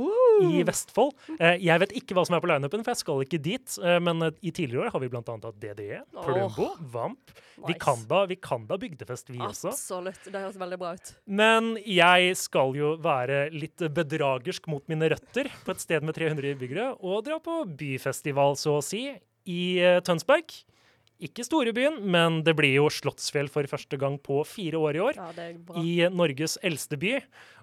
i 0.45 0.63
Vestfold. 0.67 1.15
Eh, 1.39 1.57
jeg 1.63 1.81
vet 1.83 1.95
ikke 1.99 2.17
hva 2.17 2.25
som 2.27 2.37
er 2.37 2.43
på 2.43 2.49
lineupen, 2.51 2.83
for 2.85 2.93
jeg 2.93 3.01
skal 3.03 3.23
ikke 3.25 3.41
dit. 3.41 3.77
Eh, 3.81 3.99
men 4.03 4.27
eh, 4.27 4.37
i 4.45 4.53
tidligere 4.55 4.87
år 4.87 4.95
har 4.95 5.03
vi 5.03 5.09
bl.a. 5.11 5.23
hatt 5.23 5.59
DDE, 5.61 6.01
Plumbo, 6.15 6.71
Vamp, 6.93 7.35
Nice. 7.65 7.79
kan 7.79 8.65
da 8.67 8.77
bygdefest, 8.77 9.29
vi 9.31 9.39
også. 9.39 9.71
Absolutt. 9.71 10.27
Det 10.27 10.41
høres 10.41 10.59
veldig 10.59 10.79
bra 10.81 10.93
ut. 10.97 11.13
Men 11.25 11.75
jeg 11.79 12.35
skal 12.39 12.75
jo 12.75 12.95
være 13.01 13.45
litt 13.55 13.79
bedragersk 13.95 14.67
mot 14.71 14.83
mine 14.91 15.09
røtter 15.15 15.49
på 15.63 15.73
et 15.73 15.83
sted 15.83 16.03
med 16.05 16.17
300 16.17 16.51
innbyggere 16.53 16.89
og 16.99 17.23
dra 17.27 17.39
på 17.43 17.61
byfestival, 17.79 18.57
så 18.59 18.79
å 18.79 18.83
si, 18.85 19.07
i 19.45 19.61
eh, 19.79 20.01
Tønsberg. 20.05 20.51
Ikke 21.23 21.45
storebyen, 21.47 22.01
men 22.11 22.41
det 22.43 22.55
blir 22.57 22.73
jo 22.75 22.89
Slottsfjell 22.91 23.47
for 23.51 23.63
første 23.71 23.95
gang 23.99 24.17
på 24.19 24.41
fire 24.47 24.79
år 24.81 24.97
i 24.97 25.03
år 25.05 25.19
Ja, 25.19 25.29
bra. 25.63 25.79
i 25.79 25.93
Norges 26.11 26.57
eldste 26.61 26.99
by. 26.99 27.13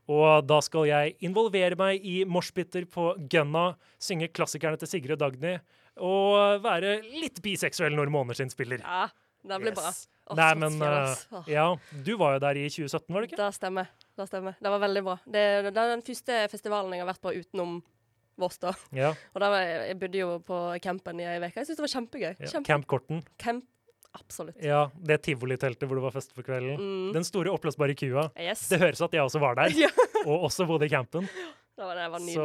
Og 0.09 0.47
da 0.49 0.59
skal 0.65 0.89
jeg 0.89 1.17
involvere 1.23 1.77
meg 1.79 2.01
i 2.03 2.23
moshpiter 2.25 2.87
på 2.91 3.13
Gunna, 3.31 3.75
synge 4.03 4.31
klassikerne 4.35 4.81
til 4.81 4.89
Sigrid 4.91 5.15
og 5.19 5.21
Dagny 5.27 5.59
og 6.03 6.63
være 6.65 7.03
litt 7.21 7.43
biseksuell 7.45 7.93
når 7.95 8.09
månedskinnspiller. 8.15 8.81
Ja, 8.81 9.05
det 9.45 9.61
blir 9.61 9.77
bra. 9.77 9.91
Yes. 9.93 10.07
Å, 10.31 10.37
Nei, 10.39 10.53
men. 10.57 10.79
Åh. 10.81 11.49
ja, 11.51 11.67
du 12.07 12.13
var 12.17 12.37
jo 12.39 12.43
der 12.47 12.57
i 12.63 12.69
2017, 12.71 13.13
var 13.13 13.21
det 13.21 13.29
ikke? 13.29 13.41
Det 13.43 13.49
stemmer. 13.59 13.91
Det 14.17 14.27
stemmer. 14.31 14.57
Det 14.63 14.73
var 14.73 14.81
veldig 14.87 15.03
bra. 15.05 15.17
Det, 15.27 15.43
det 15.69 15.73
er 15.75 15.91
den 15.93 16.05
første 16.07 16.39
festivalen 16.53 16.95
jeg 16.97 17.03
har 17.05 17.11
vært 17.11 17.25
på 17.27 17.35
utenom 17.37 17.81
Voss, 18.41 18.57
da. 18.63 18.73
Ja, 18.97 19.11
Og 19.35 19.43
var 19.45 19.59
jeg, 19.61 19.99
bodde 20.01 20.19
jo 20.23 20.39
på 20.47 20.59
campen 20.83 21.21
i 21.21 21.27
ei 21.29 21.37
uke. 21.39 21.53
Jeg 21.61 21.67
syntes 21.69 21.79
det 21.81 21.85
var 21.85 21.93
kjempegøy. 21.97 22.31
ja. 22.41 22.47
Kjempe, 22.49 22.67
Camp 22.71 22.87
Korten. 22.89 23.23
camp. 23.39 23.65
Absolutt. 24.13 24.59
Ja, 24.61 24.91
det 25.01 25.23
tivoliteltet 25.25 25.89
hvor 25.89 25.97
det 25.97 26.03
var 26.05 26.13
fest 26.13 26.35
for 26.37 26.45
kvelden. 26.45 26.77
Mm. 26.77 27.13
Den 27.15 27.25
store 27.25 27.49
oppblåsbare 27.55 27.95
kua. 27.97 28.27
Yes. 28.37 28.67
Det 28.69 28.77
høres 28.83 29.01
at 29.01 29.15
jeg 29.17 29.25
også 29.25 29.41
var 29.41 29.57
der, 29.57 29.73
Ja. 29.87 29.89
og 30.27 30.49
også 30.51 30.67
bodde 30.69 30.85
i 30.85 30.93
campen. 30.93 31.25
Det 31.73 31.87
var, 31.89 31.97
det 31.97 32.11
var 32.13 32.21
Så 32.21 32.45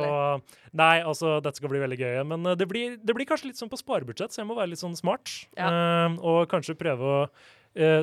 nei, 0.79 1.01
altså, 1.03 1.33
dette 1.43 1.59
skal 1.59 1.69
bli 1.73 1.81
veldig 1.83 1.97
gøy. 1.99 2.13
Men 2.31 2.45
eh, 2.47 2.55
det 2.55 2.67
blir, 2.71 2.95
det 3.03 3.15
blir 3.17 3.27
kanskje 3.27 3.49
litt 3.51 3.59
sånn 3.59 3.67
på 3.71 3.79
sparebudsjett, 3.81 4.31
så 4.31 4.39
jeg 4.43 4.47
må 4.47 4.55
være 4.55 4.71
litt 4.71 4.79
sånn 4.79 4.95
smart. 4.95 5.27
Eh, 5.59 6.15
og 6.23 6.47
kanskje 6.51 6.77
prøve 6.79 7.03
å 7.03 7.19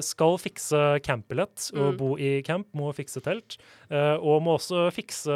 skal 0.01 0.37
fikse 0.39 0.81
campbillett 1.03 1.71
og 1.75 1.93
Mm. 1.95 1.97
bo 1.99 2.17
i 2.17 2.43
camp, 2.47 2.67
må 2.75 2.93
fikse 2.95 3.21
telt. 3.23 3.57
eh, 3.91 4.17
og 4.17 4.43
må 4.43 4.55
også 4.59 4.91
fikse, 4.95 5.35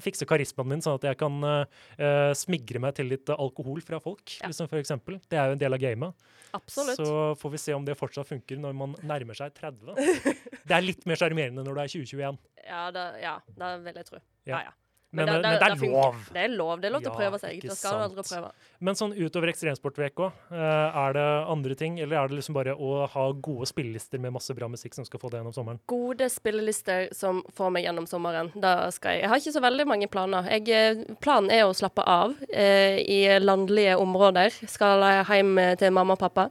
fikse 0.00 0.26
karismaen 0.26 0.66
min, 0.68 0.80
sånn 0.80 0.94
at 0.98 1.02
jeg 1.02 1.18
kan 1.18 1.36
eh, 1.44 1.64
eh, 1.98 2.32
smigre 2.34 2.80
meg 2.80 2.94
til 2.94 3.06
litt 3.06 3.28
eh, 3.28 3.36
alkohol 3.38 3.80
fra 3.84 4.00
folk, 4.00 4.38
Ja. 4.40 4.48
liksom 4.48 4.68
for 4.68 4.78
eksempel. 4.80 5.20
Det 5.28 5.38
er 5.38 5.46
jo 5.46 5.52
en 5.52 5.58
del 5.58 5.72
av 5.74 5.80
gamet. 5.80 6.14
Absolutt. 6.54 6.96
Så 6.96 7.36
får 7.38 7.50
vi 7.50 7.58
se 7.58 7.72
om 7.74 7.84
det 7.84 7.96
fortsatt 7.98 8.26
funker 8.28 8.56
når 8.58 8.74
man 8.74 8.94
nærmer 9.02 9.34
seg 9.34 9.52
30. 9.54 9.94
Det 10.66 10.70
er 10.76 10.80
litt 10.82 11.04
mer 11.06 11.16
sjarmerende 11.16 11.64
når 11.64 11.74
du 11.74 11.80
er 11.80 11.88
2021. 11.88 12.38
Ja, 12.66 12.90
det, 12.90 13.20
ja, 13.22 13.38
det 13.58 13.70
vil 13.84 13.94
jeg 13.94 14.06
tro. 14.06 14.18
Ja. 14.46 14.58
Ja, 14.58 14.62
ja. 14.68 14.70
Men, 15.14 15.26
men 15.26 15.42
det- 15.42 15.42
det 15.42 15.62
er 15.62 15.74
det 15.74 15.78
funker. 15.78 15.92
lov. 15.94 16.14
Det 16.34 16.42
er 16.44 16.48
lov. 16.48 16.80
Det 16.80 16.88
er 16.88 16.92
lov 16.92 17.02
til 17.02 17.10
å 17.12 17.16
prøve 17.16 17.38
seg. 17.40 17.60
Det 17.62 17.76
skal 17.78 17.98
du 17.98 18.04
aldri 18.08 18.22
prøve. 18.28 18.50
Men 18.80 18.94
sånn 18.94 19.12
utover 19.16 19.48
ekstremsportveka, 19.52 20.32
eh, 20.50 20.98
er 21.06 21.12
det 21.14 21.26
andre 21.54 21.74
ting, 21.74 21.98
eller 22.00 22.16
er 22.24 22.28
det 22.28 22.36
liksom 22.40 22.54
bare 22.54 22.74
å 22.76 23.06
ha 23.08 23.32
gode 23.32 23.66
spillelister 23.70 24.18
med 24.20 24.32
masse 24.32 24.54
bra 24.54 24.66
musikk 24.68 24.94
som 24.94 25.04
skal 25.04 25.20
få 25.20 25.30
det 25.30 25.38
gjennom 25.40 25.54
sommeren? 25.54 25.78
Gode 25.86 26.28
spillelister 26.30 27.08
som 27.14 27.42
får 27.56 27.70
meg 27.72 27.84
gjennom 27.86 28.06
sommeren. 28.06 28.50
Da 28.60 28.90
skal 28.90 29.12
jeg 29.12 29.22
Jeg 29.24 29.28
har 29.30 29.36
ikke 29.38 29.52
så 29.54 29.60
veldig 29.62 29.86
mange 29.86 30.08
planer. 30.10 30.42
Jeg, 30.50 30.68
eh, 30.68 31.14
planen 31.22 31.50
er 31.50 31.62
å 31.64 31.72
slappe 31.74 32.02
av 32.06 32.34
eh, 32.52 32.98
i 32.98 33.38
landlige 33.40 33.96
områder. 33.96 34.50
Skal 34.68 35.00
hjem 35.24 35.76
til 35.78 35.90
mamma 35.92 36.12
og 36.12 36.18
pappa 36.18 36.50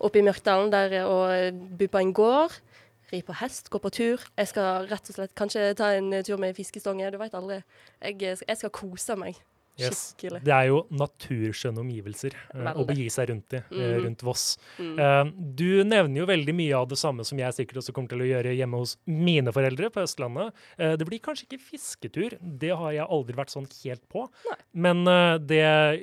oppe 0.00 0.16
i 0.18 0.22
Myrkdalen 0.22 0.70
der 0.70 0.92
eh, 0.92 1.04
og 1.08 1.78
bo 1.78 1.86
på 1.88 1.98
en 2.00 2.12
gård. 2.12 2.52
Ri 3.12 3.20
på 3.26 3.34
hest, 3.36 3.68
gå 3.68 3.76
på 3.82 3.90
tur. 3.92 4.22
Jeg 4.40 4.48
skal 4.48 4.86
rett 4.88 5.08
og 5.12 5.16
slett 5.18 5.34
kanskje 5.36 5.66
ta 5.76 5.90
en 5.98 6.10
tur 6.24 6.38
med 6.40 6.56
fiskestonge. 6.56 7.10
Du 7.12 7.18
veit 7.20 7.34
aldri. 7.36 7.58
Jeg, 8.00 8.38
jeg 8.40 8.56
skal 8.56 8.70
kose 8.72 9.16
meg. 9.20 9.36
Yes. 9.80 10.12
Skikkelig. 10.12 10.42
Det 10.44 10.52
er 10.52 10.66
jo 10.68 10.82
naturskjønne 10.92 11.80
omgivelser 11.80 12.34
uh, 12.52 12.74
å 12.76 12.84
begi 12.88 13.06
seg 13.12 13.30
rundt 13.30 13.54
i, 13.56 13.60
Mhm. 13.72 14.02
rundt 14.04 14.24
Voss. 14.24 14.42
Mm. 14.76 14.98
Uh, 15.00 15.30
du 15.56 15.80
nevner 15.88 16.20
jo 16.20 16.26
veldig 16.28 16.54
mye 16.58 16.76
av 16.76 16.90
det 16.90 16.98
samme 17.00 17.24
som 17.24 17.40
jeg 17.40 17.56
sikkert 17.56 17.80
også 17.80 17.94
kommer 17.96 18.12
til 18.12 18.20
å 18.20 18.28
gjøre 18.28 18.52
hjemme 18.56 18.80
hos 18.82 18.98
mine 19.08 19.48
foreldre 19.56 19.88
på 19.92 20.04
Østlandet. 20.04 20.52
Det 20.76 21.08
blir 21.08 21.20
kanskje 21.24 21.46
ikke 21.48 21.60
fisketur, 21.70 22.36
det 22.40 22.72
har 22.76 22.92
jeg 22.98 23.08
aldri 23.08 23.36
vært 23.40 23.52
sånn 23.56 23.68
helt 23.80 24.04
på. 24.12 24.26
Men 24.74 25.06
eh, 25.08 25.38
det 25.40 25.62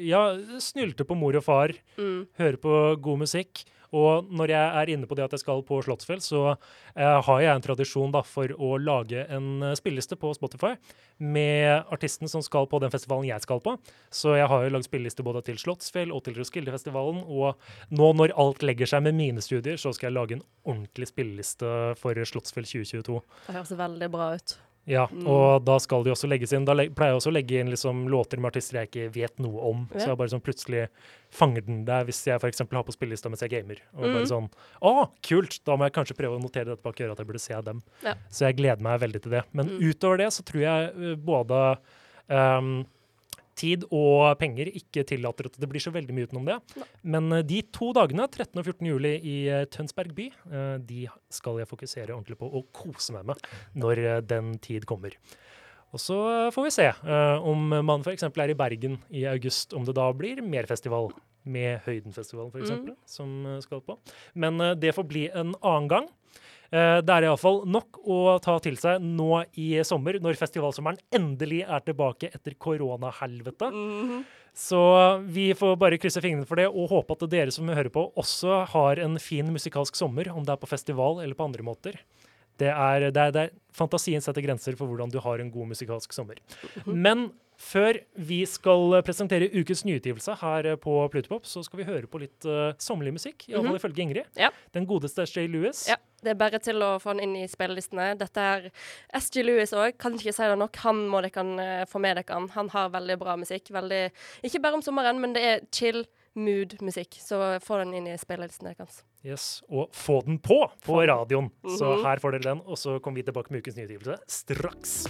Ja, 0.10 0.24
snylte 0.62 1.06
på 1.06 1.18
mor 1.18 1.38
og 1.38 1.46
far, 1.46 1.74
Mm. 1.98 2.26
høre 2.42 2.58
på 2.58 2.74
god 3.02 3.20
musikk. 3.26 3.66
Og 3.96 4.30
når 4.30 4.54
jeg 4.54 4.82
er 4.82 4.92
inne 4.94 5.10
på 5.10 5.18
det 5.18 5.26
at 5.26 5.34
jeg 5.34 5.44
skal 5.44 5.64
på 5.66 5.80
Slottsfjell, 5.86 6.22
så 6.22 6.44
eh, 6.52 7.18
har 7.26 7.42
jeg 7.42 7.52
en 7.54 7.66
tradisjon 7.66 8.14
da, 8.14 8.22
for 8.26 8.54
å 8.54 8.76
lage 8.82 9.26
en 9.34 9.64
eh, 9.66 9.76
spilleliste 9.80 10.18
på 10.20 10.32
Spotify 10.38 10.76
med 11.18 11.90
artisten 11.92 12.30
som 12.32 12.44
skal 12.46 12.70
på 12.70 12.82
den 12.84 12.94
festivalen 12.94 13.30
jeg 13.32 13.46
skal 13.46 13.64
på. 13.66 13.76
Så 14.14 14.38
jeg 14.38 14.48
har 14.52 14.66
jo 14.66 14.72
lagd 14.76 14.88
spilleliste 14.88 15.26
både 15.26 15.44
til 15.50 15.60
Slottsfjell 15.62 16.14
og 16.14 16.24
til 16.28 16.38
Roskildefestivalen. 16.38 17.26
Og 17.26 17.60
nå 17.96 18.14
når 18.20 18.36
alt 18.40 18.66
legger 18.66 18.90
seg 18.90 19.06
med 19.10 19.18
mine 19.18 19.44
studier, 19.44 19.80
så 19.82 19.94
skal 19.96 20.12
jeg 20.12 20.20
lage 20.20 20.40
en 20.40 20.48
ordentlig 20.70 21.10
spilleliste 21.10 21.76
for 22.00 22.26
Slottsfjell 22.30 22.70
2022. 22.70 23.22
Det 23.50 23.58
høres 23.58 23.78
veldig 23.86 24.12
bra 24.14 24.34
ut. 24.38 24.60
Ja, 24.90 25.04
Mm. 25.12 25.28
og 25.30 25.64
da 25.66 25.76
skal 25.78 26.02
de 26.04 26.10
også 26.10 26.28
legges 26.28 26.52
inn. 26.52 26.66
Da 26.66 26.74
pleier 26.74 27.12
jeg 27.14 27.20
også 27.20 27.30
å 27.30 27.34
legge 27.36 27.60
inn 27.62 27.70
liksom 27.70 28.08
låter 28.10 28.40
med 28.42 28.50
artister 28.52 28.80
jeg 28.80 28.90
ikke 28.90 29.14
vet 29.14 29.38
noe 29.40 29.62
om. 29.70 29.84
Så 29.94 30.08
jeg 30.10 30.18
bare 30.18 30.32
sånn 30.34 30.42
plutselig 30.42 30.88
fanger 31.32 31.62
den 31.68 31.84
der 31.86 32.04
hvis 32.06 32.24
jeg 32.26 32.40
f.eks. 32.42 32.58
har 32.66 32.84
på 32.88 32.96
spillelista 32.96 33.30
mens 33.30 33.42
jeg 33.46 33.52
gamer. 33.52 33.78
Og 33.94 34.02
bare 34.02 34.24
Mhm. 34.26 34.32
sånn 34.32 34.50
Å, 34.82 35.10
kult! 35.22 35.60
Da 35.64 35.76
må 35.78 35.86
jeg 35.86 35.94
kanskje 35.94 36.18
prøve 36.18 36.40
å 36.40 36.42
notere 36.42 36.66
dette 36.74 36.82
bak 36.82 36.96
øret 36.96 37.12
at 37.12 37.18
jeg 37.20 37.28
burde 37.28 37.40
se 37.40 37.62
dem. 37.62 37.84
Ja. 38.04 38.16
Så 38.32 38.48
jeg 38.48 38.58
gleder 38.58 38.82
meg 38.82 39.00
veldig 39.00 39.22
til 39.22 39.32
det. 39.32 39.44
Men 39.54 39.68
Mm. 39.70 39.80
utover 39.94 40.18
det 40.18 40.28
så 40.34 40.42
tror 40.44 40.62
jeg 40.62 40.90
uh, 40.98 41.16
både 41.16 41.78
um, 42.30 42.86
tid 43.60 43.84
og 43.92 44.38
penger 44.40 44.72
ikke 44.72 45.04
tillater 45.10 45.50
at 45.50 45.58
det 45.60 45.70
blir 45.70 45.84
så 45.84 45.92
veldig 45.96 46.16
mye 46.16 46.30
utenom 46.30 46.48
det. 46.48 46.58
Men 47.04 47.28
uh, 47.34 47.42
de 47.46 47.60
to 47.76 47.92
dagene, 47.98 48.26
13. 48.32 48.54
og 48.56 48.64
14. 48.64 48.88
juli 48.88 49.14
i 49.20 49.36
uh, 49.52 49.66
Tønsberg 49.72 50.16
by, 50.18 50.30
uh, 50.48 50.76
de 50.80 51.06
skal 51.34 51.60
jeg 51.62 51.70
fokusere 51.70 52.16
ordentlig 52.16 52.40
på 52.40 52.50
og 52.50 52.70
kose 52.76 53.16
meg 53.16 53.28
med 53.34 53.48
når 53.80 54.04
den 54.30 54.56
tid 54.64 54.88
kommer. 54.90 55.16
Og 55.90 56.02
så 56.02 56.16
får 56.54 56.66
vi 56.68 56.72
se 56.76 56.86
om 57.50 57.64
man 57.82 58.04
f.eks. 58.06 58.28
er 58.28 58.52
i 58.54 58.58
Bergen 58.58 59.00
i 59.10 59.24
august, 59.26 59.74
om 59.74 59.88
det 59.88 59.96
da 59.98 60.06
blir 60.14 60.38
mer 60.46 60.68
festival 60.70 61.10
med 61.50 61.82
Høydenfestivalen 61.88 62.52
f.eks., 62.54 62.76
Mm. 62.76 62.92
som 63.10 63.32
skal 63.64 63.82
på. 63.82 63.96
Men 64.38 64.62
det 64.78 64.94
får 64.94 65.08
bli 65.10 65.24
en 65.34 65.56
annen 65.66 65.90
gang. 65.90 66.10
Eh, 66.72 67.02
Det 67.02 67.14
er 67.16 67.26
iallfall 67.26 67.64
nok 67.66 68.02
å 68.06 68.40
ta 68.44 68.58
til 68.60 68.78
seg 68.78 69.02
nå 69.02 69.44
i 69.58 69.72
sommer, 69.84 70.20
når 70.22 70.38
festivalsommeren 70.38 71.00
endelig 71.12 71.64
er 71.66 71.80
tilbake 71.82 72.30
etter 72.34 72.54
koronahelvete. 72.54 73.72
-hmm. 73.72 74.24
Så 74.54 74.80
vi 75.26 75.54
får 75.54 75.78
bare 75.78 75.98
krysse 75.98 76.22
fingrene 76.22 76.46
for 76.46 76.56
det, 76.56 76.68
og 76.68 76.90
håpe 76.90 77.16
at 77.16 77.30
dere 77.30 77.52
som 77.52 77.68
hører 77.68 77.90
på, 77.90 78.12
også 78.18 78.66
har 78.68 79.00
en 79.00 79.18
fin 79.20 79.46
musikalsk 79.46 79.96
sommer, 79.96 80.30
om 80.30 80.44
det 80.44 80.52
er 80.52 80.58
på 80.58 80.68
festival 80.68 81.22
eller 81.22 81.36
på 81.36 81.46
andre 81.46 81.64
måter. 81.64 81.94
Det 82.58 82.68
er, 82.68 83.12
det 83.12 83.18
er, 83.18 83.32
det 83.32 83.42
er 83.42 83.52
Fantasien 83.72 84.22
setter 84.22 84.42
grenser 84.42 84.76
for 84.76 84.88
hvordan 84.88 85.10
du 85.10 85.20
har 85.20 85.40
en 85.40 85.52
god 85.52 85.68
musikalsk 85.68 86.12
sommer. 86.12 86.36
Men 86.86 87.32
før 87.60 87.98
vi 88.16 88.40
skal 88.48 89.02
presentere 89.06 89.50
ukens 89.52 89.84
nyutgivelse 89.86 90.36
her 90.42 90.70
på 90.80 90.94
Plutopop, 91.12 91.46
så 91.46 91.64
skal 91.66 91.82
vi 91.82 91.88
høre 91.90 92.08
på 92.08 92.22
litt 92.22 92.48
uh, 92.48 92.72
sommerlig 92.80 93.14
musikk, 93.18 93.50
iallfall 93.50 93.74
-hmm. 93.74 93.82
ifølge 93.82 94.02
Ingrid. 94.02 94.30
Ja. 94.38 94.50
Den 94.74 94.86
godeste 94.88 95.26
Shay 95.28 95.48
Lewis. 95.48 95.88
Ja, 95.90 95.96
det 96.24 96.30
er 96.32 96.36
bare 96.36 96.60
til 96.60 96.82
å 96.82 97.00
få 97.00 97.14
den 97.14 97.20
inn 97.24 97.36
i 97.36 97.48
spillelistene. 97.48 98.18
Dette 98.18 98.40
er 98.40 98.72
SG 99.20 99.44
Lewis 99.44 99.74
òg, 99.74 99.98
kan 99.98 100.14
ikke 100.14 100.34
si 100.34 100.44
det 100.44 100.58
nok. 100.58 100.76
Han 100.76 101.08
må 101.10 101.22
dere 101.22 101.82
uh, 101.82 101.86
få 101.86 102.00
med 102.00 102.16
dere. 102.16 102.50
Han 102.50 102.70
har 102.70 102.90
veldig 102.90 103.20
bra 103.20 103.36
musikk. 103.36 103.70
Veldig, 103.72 104.12
ikke 104.44 104.62
bare 104.62 104.74
om 104.74 104.82
sommeren, 104.82 105.20
men 105.20 105.34
det 105.34 105.44
er 105.44 105.60
chill 105.72 106.06
mood-musikk. 106.36 107.20
Så 107.20 107.60
få 107.60 107.78
den 107.84 107.94
inn 107.94 108.08
i 108.08 108.18
spillelistene 108.18 108.74
deres. 108.78 109.04
Yes, 109.26 109.62
Og 109.70 109.90
få 109.92 110.22
den 110.26 110.40
på 110.40 110.72
på 110.86 111.02
radioen. 111.06 111.52
Så 111.78 111.98
Mhm. 111.98 112.04
her 112.06 112.20
får 112.20 112.32
dere 112.32 112.54
den, 112.56 112.62
og 112.66 112.78
så 112.78 113.00
kommer 113.02 113.16
vi 113.18 113.24
tilbake 113.24 113.52
med 113.52 113.62
ukens 113.62 113.76
nyutgivelse 113.76 114.18
straks. 114.28 115.08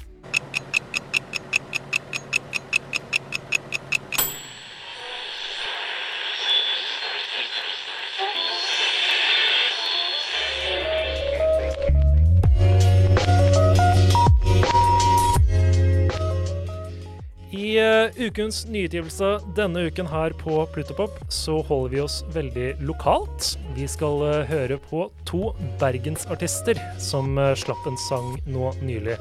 Ukens 18.18 18.64
nyutgivelse 18.72 19.28
denne 19.58 19.86
uken 19.90 20.08
her 20.10 20.34
på 20.40 20.62
Plutopop 20.74 21.16
så 21.34 21.60
holder 21.68 21.94
vi 21.94 22.02
oss 22.04 22.18
veldig 22.34 22.68
lokalt. 22.88 23.54
Vi 23.76 23.86
skal 23.90 24.24
eh, 24.28 24.50
høre 24.50 24.80
på 24.82 25.08
to 25.30 25.52
bergensartister 25.82 26.80
som 27.02 27.38
eh, 27.38 27.56
slapp 27.60 27.88
en 27.90 28.00
sang 28.08 28.34
nå 28.50 28.72
nylig. 28.82 29.20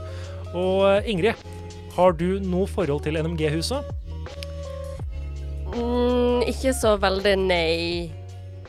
Og 0.55 0.87
eh, 0.89 1.11
Ingrid, 1.13 1.41
har 1.97 2.15
du 2.17 2.39
noe 2.45 2.69
forhold 2.71 3.05
til 3.05 3.19
NMG-huset? 3.21 3.89
Mm, 5.75 6.47
ikke 6.49 6.73
så 6.77 6.97
veldig 7.01 7.35
nei. 7.43 8.13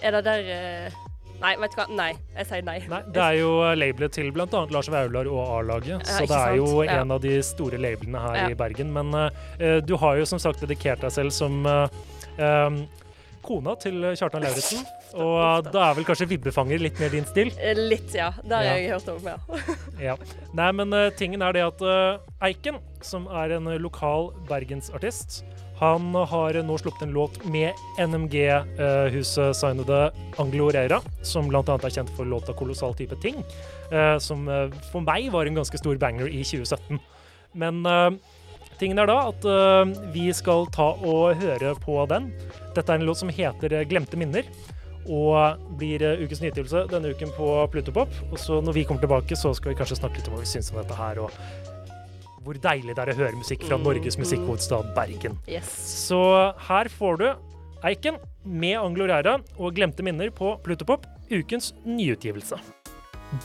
Er 0.04 0.18
det 0.18 0.26
der 0.28 0.52
eh, 0.56 1.00
Nei, 1.40 1.54
vet 1.62 1.72
du 1.72 1.78
hva. 1.80 1.86
Nei. 1.96 2.10
Jeg 2.36 2.48
sier 2.50 2.64
nei. 2.68 2.78
Nei, 2.92 3.00
det 3.16 3.22
er 3.24 3.38
jo 3.40 3.52
eh, 3.64 3.76
labelet 3.80 4.12
til 4.18 4.30
bl.a. 4.36 4.48
Lars 4.76 4.90
Vaular 4.92 5.30
og 5.32 5.40
A-laget, 5.60 6.04
så 6.08 6.26
det 6.28 6.36
er 6.36 6.56
jo? 6.60 6.70
Ja. 6.84 7.00
en 7.02 7.12
av 7.16 7.22
de 7.24 7.38
store 7.46 7.80
labelene 7.80 8.20
her 8.26 8.36
Ja. 8.42 8.48
i 8.52 8.58
Bergen. 8.60 8.92
Men 8.96 9.14
uh, 9.16 9.80
du 9.86 9.96
har 10.02 10.20
jo 10.20 10.26
som 10.28 10.40
sagt 10.42 10.60
dedikert 10.66 11.02
deg 11.06 11.14
selv 11.16 11.32
som 11.36 11.62
uh, 11.66 11.88
um, 12.38 12.82
kona 13.46 13.74
til 13.80 14.04
Kjartan 14.20 14.44
Lauritzen, 14.44 14.84
og 15.24 15.70
da 15.72 15.86
er 15.90 15.96
vel 15.98 16.06
kanskje 16.06 16.28
vibbefanger 16.34 16.82
litt 16.84 17.00
mer 17.02 17.10
din 17.16 17.26
stil? 17.26 17.54
Litt, 17.80 18.12
ja. 18.14 18.34
Det 18.44 18.52
har 18.60 18.68
Ja. 18.68 18.76
jeg 18.76 18.92
hørt 18.98 19.08
om, 19.16 19.32
ja. 19.32 19.38
Ja. 20.12 20.18
Nei, 20.60 20.70
men 20.76 20.92
uh, 20.94 21.08
tingen 21.18 21.42
er 21.42 21.56
det 21.56 21.64
at 21.70 21.82
uh, 21.82 22.20
Eiken, 22.46 22.78
som 23.02 23.26
er 23.32 23.56
en 23.58 23.72
lokal 23.80 24.34
bergensartist, 24.52 25.42
han 25.80 26.12
har 26.12 26.60
nå 26.64 26.78
sluppet 26.78 27.02
en 27.06 27.14
låt 27.16 27.46
med 27.48 27.72
NMG-huset-signede 28.04 30.12
Anglo 30.42 30.66
Reira, 30.76 30.98
som 31.24 31.48
bl.a. 31.48 31.64
er 31.64 31.94
kjent 31.96 32.12
for 32.18 32.26
låta 32.28 32.54
'Kolossal 32.54 32.94
type 33.00 33.16
ting', 33.24 33.44
eh, 33.92 34.18
som 34.20 34.50
eh, 34.50 34.68
for 34.92 35.00
meg 35.00 35.32
var 35.32 35.46
en 35.48 35.56
ganske 35.56 35.78
stor 35.80 35.96
banger 35.96 36.28
i 36.28 36.44
2017. 36.44 37.00
Men 37.54 37.86
eh, 37.86 38.10
tingen 38.80 39.00
er 39.00 39.06
da 39.08 39.30
at 39.32 39.46
eh, 39.48 39.86
vi 40.12 40.34
skal 40.36 40.68
ta 40.76 41.00
og 41.00 41.36
høre 41.40 41.76
på 41.80 42.06
den. 42.12 42.34
Dette 42.76 42.92
er 42.92 42.96
en 43.00 43.08
låt 43.08 43.18
som 43.24 43.32
heter 43.32 43.74
eh, 43.74 43.88
'Glemte 43.88 44.20
minner'. 44.20 44.52
Og 45.08 45.56
blir 45.80 46.04
eh, 46.04 46.20
ukens 46.20 46.44
nytelse 46.44 46.92
denne 46.92 47.16
uken 47.16 47.32
på 47.40 47.68
Plutopop. 47.72 48.12
Og 48.32 48.40
så 48.40 48.62
når 48.62 48.74
vi 48.76 48.84
kommer 48.84 49.02
tilbake, 49.02 49.36
så 49.36 49.54
skal 49.56 49.72
vi 49.72 49.80
kanskje 49.80 49.96
snakke 50.04 50.18
litt 50.20 50.28
om 50.28 50.34
hva 50.36 50.44
vi 50.44 50.52
syns 50.52 50.72
om 50.74 50.78
dette 50.84 50.96
her, 51.00 51.20
og 51.24 51.32
hvor 52.44 52.60
deilig 52.62 52.96
det 52.96 53.04
er 53.06 53.14
å 53.14 53.20
høre 53.20 53.40
musikk 53.40 53.66
fra 53.68 53.80
Norges 53.82 54.18
mm. 54.18 54.24
musikkhovedstad 54.26 54.92
Bergen. 54.98 55.38
Yes. 55.50 55.70
Så 56.08 56.20
her 56.70 56.92
får 56.92 57.22
du 57.22 57.30
Eiken 57.86 58.18
med 58.44 58.76
Anglo-Rera 58.80 59.38
og 59.56 59.78
Glemte 59.78 60.04
minner 60.04 60.34
på 60.36 60.58
Plutopop, 60.66 61.06
ukens 61.32 61.72
nyutgivelse. 61.88 62.60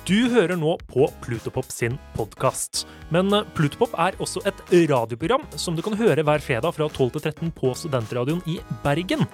Du 0.09 0.31
hører 0.33 0.57
nå 0.57 0.79
på 0.89 1.07
Plutopop 1.23 1.69
sin 1.73 1.99
podkast. 2.17 2.87
Men 3.13 3.29
eh, 3.37 3.45
Plutopop 3.57 3.93
er 4.01 4.17
også 4.23 4.43
et 4.49 4.63
radioprogram 4.91 5.45
som 5.61 5.77
du 5.77 5.85
kan 5.85 5.97
høre 5.99 6.25
hver 6.25 6.43
fredag 6.43 6.75
fra 6.77 6.89
12 6.89 7.19
til 7.19 7.27
13 7.29 7.53
på 7.55 7.75
Studentradioen 7.77 8.41
i 8.49 8.57
Bergen. 8.85 9.27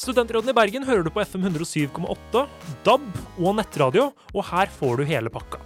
Studentradioen 0.00 0.54
i 0.54 0.56
Bergen 0.56 0.86
hører 0.88 1.04
du 1.04 1.12
på 1.12 1.20
FM 1.20 1.44
107,8, 1.50 2.46
DAB 2.86 3.06
og 3.42 3.56
nettradio, 3.58 4.08
og 4.32 4.46
her 4.48 4.72
får 4.72 5.00
du 5.02 5.08
hele 5.10 5.32
pakka. 5.32 5.60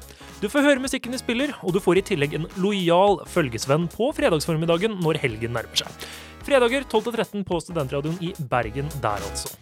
Du 0.45 0.51
får 0.53 0.61
høre 0.61 0.81
musikken 0.83 1.15
de 1.15 1.17
spiller, 1.17 1.55
og 1.65 1.73
du 1.73 1.79
får 1.81 1.97
i 1.97 2.01
tillegg 2.05 2.35
en 2.37 2.43
lojal 2.61 3.15
følgesvenn 3.33 3.87
på 3.89 4.11
fredagsformiddagen 4.13 4.99
når 5.01 5.17
helgen 5.23 5.55
nærmer 5.57 5.81
seg. 5.81 6.05
Fredager 6.45 6.85
12-13 6.85 7.47
på 7.49 7.61
Studentradioen 7.65 8.19
i 8.21 8.35
Bergen 8.51 8.91
der, 9.01 9.25
altså. 9.25 9.55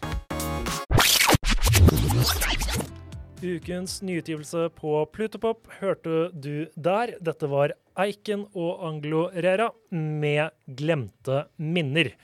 Ukens 3.38 4.00
nyutgivelse 4.02 4.72
på 4.74 4.96
Plutopop 5.14 5.70
hørte 5.78 6.32
du 6.34 6.66
der. 6.74 7.14
Dette 7.22 7.46
var 7.54 7.76
Eiken 8.02 8.48
og 8.50 8.82
Anglo 8.88 9.28
Rera 9.30 9.70
med 9.94 10.50
'Glemte 10.66 11.44
minner'. 11.62 12.16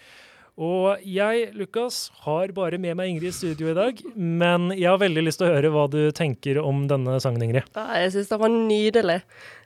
Og 0.59 1.05
jeg, 1.07 1.53
Lukas, 1.55 2.09
har 2.25 2.51
bare 2.57 2.81
med 2.83 2.97
meg 2.99 3.13
Ingrid 3.13 3.31
i 3.31 3.37
studio 3.37 3.69
i 3.71 3.77
dag, 3.77 4.01
men 4.19 4.73
jeg 4.75 4.89
har 4.91 4.99
veldig 4.99 5.23
lyst 5.23 5.39
til 5.39 5.47
å 5.47 5.53
høre 5.55 5.71
hva 5.71 5.85
du 5.93 6.01
tenker 6.17 6.59
om 6.59 6.81
denne 6.91 7.15
sangen, 7.23 7.45
Ingrid. 7.47 7.69
Ja, 7.79 7.85
jeg 8.03 8.17
syns 8.17 8.33
den 8.33 8.43
var 8.43 8.51
nydelig. 8.51 9.21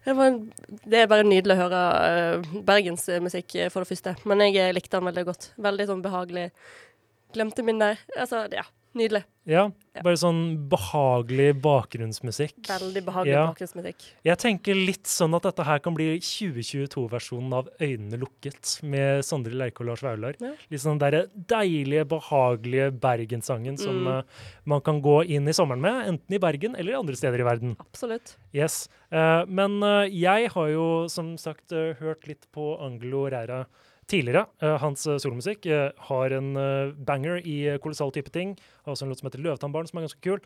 Det, 0.04 0.16
var, 0.18 0.36
det 0.84 1.00
er 1.00 1.08
bare 1.08 1.24
nydelig 1.24 1.56
å 1.56 1.62
høre 1.62 1.80
uh, 1.80 2.52
bergensmusikk, 2.68 3.56
eh, 3.56 3.72
for 3.72 3.80
det 3.80 3.92
første. 3.94 4.14
Men 4.28 4.44
jeg 4.44 4.60
eh, 4.60 4.74
likte 4.76 4.98
den 4.98 5.08
veldig 5.08 5.24
godt. 5.30 5.48
Veldig 5.64 5.88
sånn 5.88 6.04
behagelig. 6.04 6.50
Glemte 7.32 7.64
minner. 7.64 7.96
Altså, 8.12 8.44
ja. 8.52 8.66
Nydelig. 8.94 9.22
Ja, 9.48 9.70
bare 10.04 10.18
sånn 10.20 10.68
behagelig 10.70 11.54
bakgrunnsmusikk. 11.64 12.60
Veldig 12.68 13.02
behagelig 13.06 13.32
Ja. 13.32 13.46
bakgrunnsmusikk. 13.48 14.04
Jeg 14.24 14.38
tenker 14.38 14.74
litt 14.76 15.04
sånn 15.10 15.34
at 15.34 15.42
dette 15.42 15.64
her 15.64 15.78
kan 15.80 15.94
bli 15.96 16.18
2022-versjonen 16.20 17.52
av 17.56 17.68
Øynene 17.80 18.18
lukket 18.20 18.82
med 18.86 19.24
Sondre 19.26 19.52
Lerche 19.56 19.80
og 19.82 19.86
Lars 19.90 20.02
Vaular. 20.04 20.34
Ja. 20.40 20.52
Litt 20.70 20.80
sånn 20.84 21.00
derre 21.00 21.24
deilige, 21.34 22.04
behagelige 22.08 22.90
bergenssangen 23.00 23.78
som 23.78 24.04
Mm. 24.04 24.18
eh, 24.18 24.22
man 24.66 24.80
kan 24.80 25.00
gå 25.02 25.26
inn 25.28 25.48
i 25.48 25.52
sommeren 25.52 25.80
med, 25.80 26.06
enten 26.08 26.34
i 26.34 26.38
Bergen 26.38 26.76
eller 26.76 26.98
andre 26.98 27.16
steder 27.16 27.40
i 27.40 27.48
verden. 27.48 27.76
Absolutt. 27.80 28.36
Yes. 28.54 28.88
Uh, 29.10 29.44
men 29.46 29.82
uh, 29.82 30.04
jeg 30.08 30.48
har 30.50 30.68
jo 30.68 31.08
som 31.08 31.36
sagt 31.36 31.70
hørt 31.70 32.26
litt 32.26 32.46
på 32.52 32.80
Anglo 32.80 33.28
Ræra 33.28 33.66
tidligere. 34.12 34.44
Eh, 34.62 34.76
hans 34.82 35.06
eh, 35.08 35.18
solomusikk 35.22 35.66
eh, 35.66 35.88
har 36.08 36.36
en 36.36 36.52
banger 37.06 37.40
i 37.48 37.56
kolossal 37.82 38.12
type 38.14 38.32
ting. 38.34 38.54
Har 38.84 38.94
også 38.94 39.06
en 39.06 39.12
låt 39.12 39.22
som 39.22 39.30
heter 39.30 39.42
'Løvetannbarn', 39.42 39.88
som 39.88 39.98
er 39.98 40.06
ganske 40.08 40.24
kul. 40.24 40.40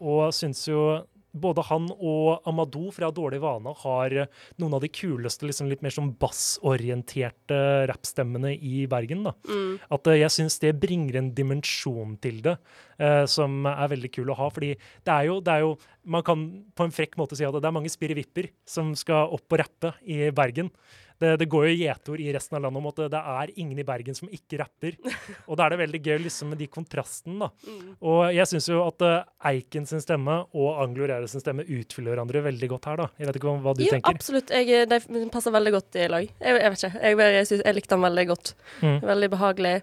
Og 0.00 0.34
syns 0.34 0.66
jo 0.68 1.02
både 1.36 1.64
han 1.68 1.88
og 1.94 2.46
Amadou 2.48 2.90
fra 2.94 3.10
Dårlig 3.14 3.40
vane 3.42 3.72
har 3.82 4.14
noen 4.60 4.76
av 4.76 4.82
de 4.82 4.90
kuleste, 4.92 5.46
liksom 5.48 5.68
litt 5.70 5.82
mer 5.84 5.94
sånn 5.94 6.14
bassorienterte 6.20 7.58
rappstemmene 7.90 8.54
i 8.56 8.86
Bergen. 8.90 9.24
da. 9.26 9.34
Mm. 9.48 9.78
At 9.92 10.10
jeg 10.16 10.32
syns 10.32 10.58
det 10.62 10.76
bringer 10.80 11.20
en 11.20 11.32
dimensjon 11.36 12.16
til 12.22 12.40
det 12.46 12.56
eh, 12.98 13.24
som 13.26 13.66
er 13.68 13.92
veldig 13.92 14.12
kul 14.16 14.32
å 14.32 14.38
ha. 14.38 14.48
Fordi 14.52 14.74
det 14.76 15.12
er, 15.12 15.28
jo, 15.28 15.40
det 15.40 15.52
er 15.52 15.66
jo 15.66 15.76
Man 16.06 16.22
kan 16.22 16.42
på 16.70 16.84
en 16.86 16.92
frekk 16.94 17.16
måte 17.18 17.34
si 17.34 17.42
at 17.42 17.50
det 17.50 17.66
er 17.66 17.74
mange 17.74 17.90
spirrevipper 17.90 18.46
som 18.62 18.92
skal 18.94 19.32
opp 19.34 19.50
og 19.50 19.58
rappe 19.58 19.90
i 20.06 20.30
Bergen. 20.30 20.70
Det, 21.18 21.30
det 21.40 21.46
går 21.48 21.66
jo 21.70 21.76
gjetord 21.80 22.20
i 22.20 22.28
resten 22.34 22.58
av 22.58 22.64
landet 22.66 22.80
om 22.82 22.88
at 22.90 22.98
det, 23.00 23.06
det 23.14 23.20
er 23.32 23.52
ingen 23.62 23.78
i 23.80 23.86
Bergen 23.88 24.16
som 24.18 24.28
ikke 24.28 24.58
rapper. 24.60 24.96
Og 25.48 25.56
da 25.56 25.66
er 25.66 25.74
det 25.74 25.78
veldig 25.80 26.00
gøy 26.04 26.18
liksom 26.26 26.50
med 26.52 26.60
de 26.60 26.68
kontrastene, 26.72 27.46
da. 27.46 27.50
Mm. 27.66 27.90
Og 28.10 28.20
jeg 28.36 28.50
syns 28.52 28.68
jo 28.68 28.82
at 28.84 29.04
eh, 29.06 29.28
Eiken 29.52 29.88
sin 29.88 30.02
stemme 30.04 30.38
og 30.52 30.82
Anglo 30.84 31.08
Rere 31.08 31.28
sin 31.30 31.40
stemme 31.44 31.64
utfyller 31.64 32.12
hverandre 32.14 32.42
veldig 32.48 32.70
godt 32.74 32.90
her, 32.90 33.02
da. 33.04 33.08
Jeg 33.20 33.30
vet 33.30 33.38
ikke 33.40 33.48
hva, 33.50 33.58
hva 33.64 33.76
du 33.78 33.84
Ja, 33.86 33.92
tenker. 33.96 34.16
absolutt. 34.18 34.52
Jeg, 34.52 34.72
eh, 34.84 34.88
de 35.06 35.28
passer 35.32 35.54
veldig 35.56 35.72
godt 35.78 36.00
i 36.00 36.08
lag. 36.12 36.26
Jeg, 36.28 36.58
jeg 36.60 36.74
vet 36.74 36.82
ikke. 36.84 37.04
Jeg, 37.06 37.20
jeg, 37.38 37.46
synes, 37.52 37.62
jeg 37.64 37.78
likte 37.80 37.94
den 37.96 38.06
veldig 38.08 38.26
godt. 38.32 38.52
Mm. 38.82 38.98
Veldig 39.12 39.30
behagelig. 39.36 39.76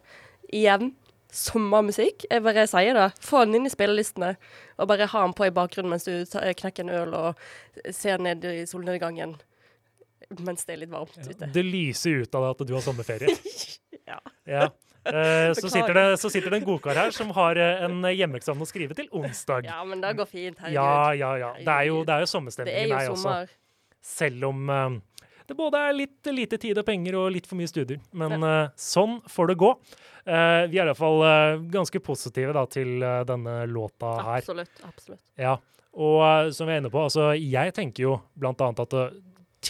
Igjen, 0.53 0.91
sommermusikk. 1.33 2.27
Jeg 2.29 2.43
bare 2.45 2.67
sier 2.69 2.97
det. 2.97 3.07
Få 3.23 3.43
den 3.47 3.57
inn 3.57 3.65
i 3.69 3.73
spillelistene, 3.73 4.35
og 4.77 4.89
bare 4.91 5.07
ha 5.09 5.23
den 5.25 5.33
på 5.37 5.47
i 5.47 5.53
bakgrunnen 5.55 5.93
mens 5.93 6.05
du 6.05 6.13
knekker 6.29 6.85
en 6.85 6.93
øl 6.93 7.17
og 7.17 7.41
ser 7.93 8.21
ned 8.21 8.45
i 8.45 8.63
solnedgangen 8.69 9.33
mens 10.41 10.65
det 10.65 10.75
er 10.75 10.81
litt 10.85 10.93
varmt 10.93 11.17
ute. 11.19 11.49
Det 11.53 11.65
lyser 11.65 12.23
ut 12.23 12.35
av 12.35 12.47
deg 12.47 12.55
at 12.55 12.65
du 12.69 12.73
har 12.77 12.85
sommerferie. 12.85 13.37
Ja. 14.03 14.17
Ja. 14.43 14.63
Eh, 15.07 15.53
så, 15.55 15.69
sitter 15.71 15.95
det, 15.95 16.17
så 16.19 16.27
sitter 16.29 16.51
det 16.51 16.57
en 16.57 16.65
godkar 16.67 16.97
her 16.99 17.13
som 17.15 17.29
har 17.37 17.55
eh, 17.55 17.85
en 17.85 18.03
hjemmeeksamen 18.03 18.65
å 18.65 18.67
skrive 18.67 18.97
til 18.97 19.07
onsdag. 19.15 19.69
Ja, 19.69 19.77
men 19.87 20.03
det 20.03 20.11
går 20.19 20.27
fint. 20.27 20.59
Herregud. 20.59 20.75
Ja, 20.75 21.13
ja, 21.15 21.29
ja. 21.39 21.51
Det 21.55 21.71
er 21.71 21.87
jo, 21.87 22.01
det 22.03 22.11
er 22.11 22.25
jo 22.25 22.27
det 22.27 22.33
sommerstemning 22.33 22.75
er 22.75 22.83
i 22.83 22.91
jo 22.91 22.97
meg 22.97 23.13
også. 23.13 23.37
Selv 24.03 24.49
om 24.49 24.67
eh, 24.75 24.99
det 25.47 25.57
både 25.59 25.81
er 25.87 25.95
litt 25.95 26.31
lite 26.31 26.59
tid 26.59 26.79
og 26.79 26.87
penger 26.87 27.17
og 27.19 27.31
litt 27.35 27.47
for 27.49 27.59
mye 27.59 27.71
studier. 27.71 27.99
Men 28.15 28.43
eh, 28.43 28.71
sånn 28.79 29.21
får 29.31 29.53
det 29.53 29.59
gå. 29.63 29.71
Eh, 30.23 30.63
vi 30.71 30.79
er 30.79 30.87
iallfall 30.87 31.23
uh, 31.23 31.63
ganske 31.71 31.99
positive 32.03 32.55
da, 32.55 32.63
til 32.71 33.03
eh, 33.03 33.21
denne 33.27 33.61
låta 33.67 34.17
her. 34.21 34.43
Absolutt. 34.43 34.83
absolutt. 34.87 35.23
Ja, 35.39 35.57
og 35.93 36.17
eh, 36.25 36.49
som 36.55 36.69
vi 36.69 36.75
er 36.75 36.81
inne 36.81 36.91
på, 36.93 37.03
altså 37.05 37.31
jeg 37.37 37.73
tenker 37.77 38.07
jo 38.07 38.17
blant 38.39 38.61
annet 38.65 38.81
at 38.85 38.95
eh, 38.97 39.19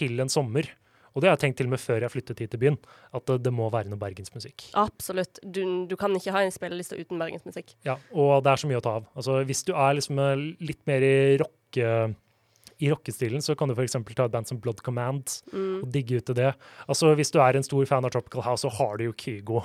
til 0.03 0.19
en 0.23 0.31
sommer, 0.31 0.67
og 1.13 1.21
det 1.21 1.29
har 1.29 1.35
jeg 1.37 1.43
tenkt 1.43 1.59
til 1.61 1.67
og 1.69 1.75
med 1.75 1.81
før 1.83 2.01
jeg 2.01 2.09
flyttet 2.13 2.39
hit 2.41 2.51
til 2.55 2.59
byen, 2.63 2.77
at 3.13 3.25
det, 3.29 3.35
det 3.45 3.51
må 3.53 3.67
være 3.73 3.85
noe 3.91 3.99
bergensmusikk. 4.01 4.63
Absolutt. 4.81 5.37
Du, 5.45 5.61
du 5.85 5.93
kan 5.99 6.15
ikke 6.17 6.33
ha 6.33 6.41
en 6.43 6.53
spilleliste 6.55 6.97
uten 6.97 7.21
bergensmusikk. 7.21 7.75
Ja, 7.85 7.99
og 8.17 8.39
det 8.45 8.49
er 8.55 8.61
så 8.63 8.69
mye 8.71 8.79
å 8.81 8.85
ta 8.85 8.95
av. 8.97 9.05
Altså 9.13 9.39
hvis 9.45 9.61
du 9.67 9.75
er 9.77 9.93
liksom 9.99 10.19
eh, 10.23 10.43
litt 10.65 10.81
mer 10.89 11.05
i 11.05 11.15
rocke... 11.43 11.95
I 12.83 12.89
rockestilen 12.91 13.39
så 13.45 13.53
kan 13.55 13.69
du 13.69 13.75
f.eks. 13.77 13.93
ta 14.17 14.25
et 14.25 14.31
band 14.33 14.49
som 14.49 14.57
Blood 14.59 14.81
Command 14.83 15.29
Mm. 15.53 15.83
og 15.85 15.91
digge 15.93 16.17
ut 16.19 16.25
til 16.27 16.35
det. 16.35 16.49
Altså 16.89 17.13
Hvis 17.15 17.29
du 17.31 17.37
er 17.39 17.55
en 17.55 17.63
stor 17.63 17.85
fan 17.87 18.03
av 18.03 18.11
Tropical 18.11 18.43
House, 18.43 18.65
så 18.65 18.71
har 18.75 18.97
du 18.99 19.05
jo 19.05 19.13
Kygo. 19.13 19.61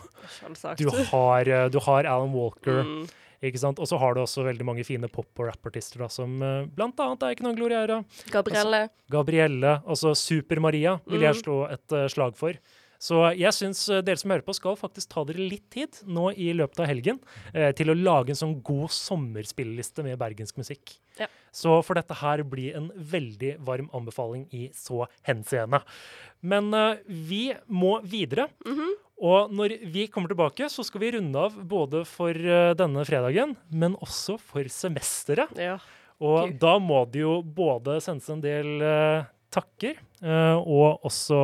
Du 0.79 0.87
har, 0.93 1.49
eh, 1.49 1.65
du 1.73 1.81
har 1.83 2.05
Alan 2.07 2.31
Walker. 2.37 2.85
Mm. 2.85 3.09
Ikke 3.43 3.59
sant? 3.63 3.79
Og 3.79 3.87
så 3.87 3.99
har 4.03 4.15
du 4.17 4.21
også 4.25 4.43
veldig 4.43 4.65
mange 4.67 4.83
fine 4.85 5.07
pop- 5.09 5.39
og 5.39 5.47
rappartister, 5.47 6.01
da, 6.03 6.09
som 6.11 6.41
uh, 6.43 6.65
blant 6.75 6.99
annet 6.99 7.23
ikke 7.37 7.45
noen 7.47 7.55
Gloriera. 7.59 8.01
Gabrielle. 8.35 8.81
Gabrielle, 9.15 9.77
altså 9.87 10.11
Super-Maria, 10.19 10.97
vil 11.07 11.21
jeg 11.23 11.35
Mm. 11.37 11.43
slå 11.45 11.59
et 11.71 11.93
uh, 11.95 12.09
slag 12.11 12.35
for. 12.37 12.59
Så 12.99 13.21
jeg 13.39 13.55
syns 13.55 13.85
eh, 13.93 14.03
dere 14.03 14.19
som 14.19 14.33
hører 14.35 14.45
på, 14.47 14.57
skal 14.59 14.79
faktisk 14.79 15.13
ta 15.13 15.23
dere 15.29 15.47
litt 15.47 15.69
tid 15.71 16.01
nå 16.11 16.33
i 16.35 16.51
løpet 16.59 16.83
av 16.83 16.89
helgen 16.91 17.21
eh, 17.55 17.71
til 17.79 17.93
å 17.93 17.99
lage 17.99 18.35
en 18.35 18.41
sånn 18.41 18.57
god 18.67 18.91
sommerspilleliste 18.95 20.03
med 20.07 20.19
bergensk 20.21 20.59
musikk. 20.59 20.97
Ja. 21.19 21.29
Så 21.55 21.79
for 21.87 21.99
dette 21.99 22.17
her 22.19 22.43
blir 22.47 22.77
en 22.79 22.91
veldig 22.95 23.57
varm 23.67 23.87
anbefaling 23.95 24.49
i 24.55 24.69
så 24.77 25.07
henseende. 25.27 25.81
Men 26.43 26.73
eh, 26.75 27.05
vi 27.07 27.45
må 27.71 27.99
videre. 28.03 28.51
Mhm. 28.67 28.97
Og 29.19 29.51
når 29.51 29.73
vi 29.91 30.05
kommer 30.07 30.31
tilbake, 30.31 30.69
så 30.71 30.85
skal 30.87 31.03
vi 31.03 31.09
runde 31.17 31.41
av 31.43 31.57
både 31.67 32.05
for 32.07 32.31
uh, 32.31 32.71
denne 32.79 33.03
fredagen, 33.03 33.57
men 33.67 33.97
også 33.99 34.37
for 34.39 34.69
semesteret. 34.71 35.51
Ja. 35.59 35.81
Og 36.23 36.53
Gud. 36.53 36.61
da 36.63 36.77
må 36.79 37.01
det 37.11 37.25
jo 37.25 37.41
både 37.43 37.97
sendes 38.05 38.31
en 38.31 38.45
del 38.45 38.79
uh, 38.79 39.27
takker, 39.51 39.99
uh, 40.23 40.63
og 40.63 41.03
også 41.11 41.41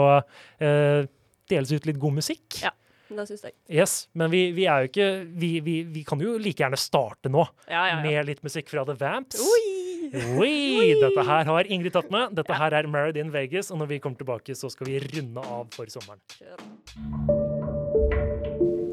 deles 1.54 1.72
ut 1.74 1.86
litt 1.88 2.00
god 2.02 2.18
musikk. 2.20 2.60
Ja. 2.64 2.74
Det 3.14 3.26
syns 3.28 3.44
jeg. 3.44 3.52
Yes, 3.70 3.92
Men 4.16 4.30
vi, 4.32 4.46
vi 4.56 4.64
er 4.66 4.82
jo 4.84 4.88
ikke 4.88 5.08
vi, 5.38 5.50
vi, 5.62 5.74
vi 5.92 6.02
kan 6.08 6.18
jo 6.24 6.32
like 6.40 6.64
gjerne 6.64 6.78
starte 6.80 7.28
nå 7.30 7.44
Ja, 7.68 7.82
ja, 7.84 7.84
ja. 7.92 7.98
med 8.02 8.26
litt 8.30 8.40
musikk 8.42 8.72
fra 8.72 8.82
The 8.88 8.96
Vamps. 8.98 9.38
Oi! 9.44 10.08
Oi! 10.40 10.94
Dette 11.02 11.22
her 11.28 11.46
har 11.48 11.68
Ingrid 11.72 11.94
tatt 11.94 12.08
med. 12.12 12.32
Dette 12.38 12.56
her 12.58 12.74
er 12.80 12.88
Married 12.90 13.20
in 13.20 13.30
Vegas, 13.34 13.70
og 13.70 13.78
når 13.82 13.92
vi 13.92 14.00
kommer 14.02 14.18
tilbake, 14.20 14.56
så 14.56 14.72
skal 14.72 14.88
vi 14.88 14.98
runde 15.04 15.44
av 15.44 15.68
for 15.76 15.92
sommeren. 15.92 16.20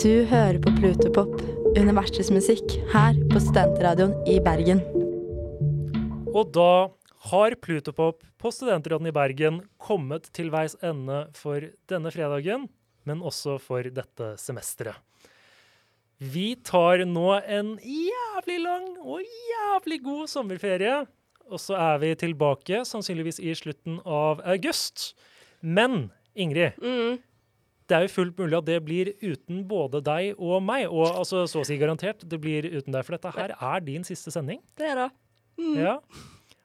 Du 0.01 0.11
hører 0.31 0.57
på 0.63 0.71
Plutopop, 0.79 1.35
universets 1.77 2.31
musikk, 2.35 2.77
her 2.93 3.17
på 3.31 3.41
Studentradioen 3.43 4.15
i 4.29 4.39
Bergen. 4.43 4.81
Og 6.35 6.51
da 6.55 6.71
har 7.31 7.55
Plutopop 7.63 8.23
på 8.41 8.51
Studentråden 8.53 9.07
i 9.09 9.13
Bergen 9.15 9.61
kommet 9.81 10.29
til 10.35 10.49
veis 10.53 10.73
ende 10.83 11.27
for 11.37 11.63
denne 11.91 12.11
fredagen, 12.13 12.67
men 13.07 13.21
også 13.25 13.57
for 13.61 13.85
dette 13.93 14.33
semesteret. 14.41 14.97
Vi 16.21 16.51
tar 16.61 17.01
nå 17.09 17.29
en 17.49 17.75
jævlig 17.81 18.59
lang 18.61 18.87
og 19.01 19.23
jævlig 19.25 20.01
god 20.05 20.27
sommerferie, 20.29 20.99
og 21.51 21.59
så 21.59 21.73
er 21.81 21.97
vi 22.03 22.11
tilbake 22.21 22.83
sannsynligvis 22.85 23.39
i 23.41 23.55
slutten 23.57 23.97
av 24.05 24.41
august. 24.45 25.13
Men 25.61 26.11
Ingrid, 26.35 26.77
Mm. 26.79 27.17
det 27.87 27.97
er 27.97 28.01
jo 28.05 28.13
fullt 28.13 28.37
mulig 28.37 28.57
at 28.57 28.65
det 28.69 28.77
blir 28.85 29.13
uten 29.21 29.65
både 29.67 29.99
deg 30.01 30.35
og 30.39 30.61
meg. 30.63 30.85
Og 30.87 31.09
altså, 31.09 31.43
så 31.49 31.59
å 31.61 31.65
si 31.65 31.77
garantert, 31.77 32.21
det 32.23 32.39
blir 32.39 32.63
uten 32.69 32.93
deg, 32.93 33.03
for 33.03 33.17
dette 33.17 33.33
her 33.35 33.55
er 33.59 33.79
din 33.81 34.03
siste 34.03 34.31
sending. 34.31 34.61
Det 34.77 34.85
er 34.91 34.95
det. 34.95 35.09
Mm. 35.59 35.75
Ja. 35.81 35.97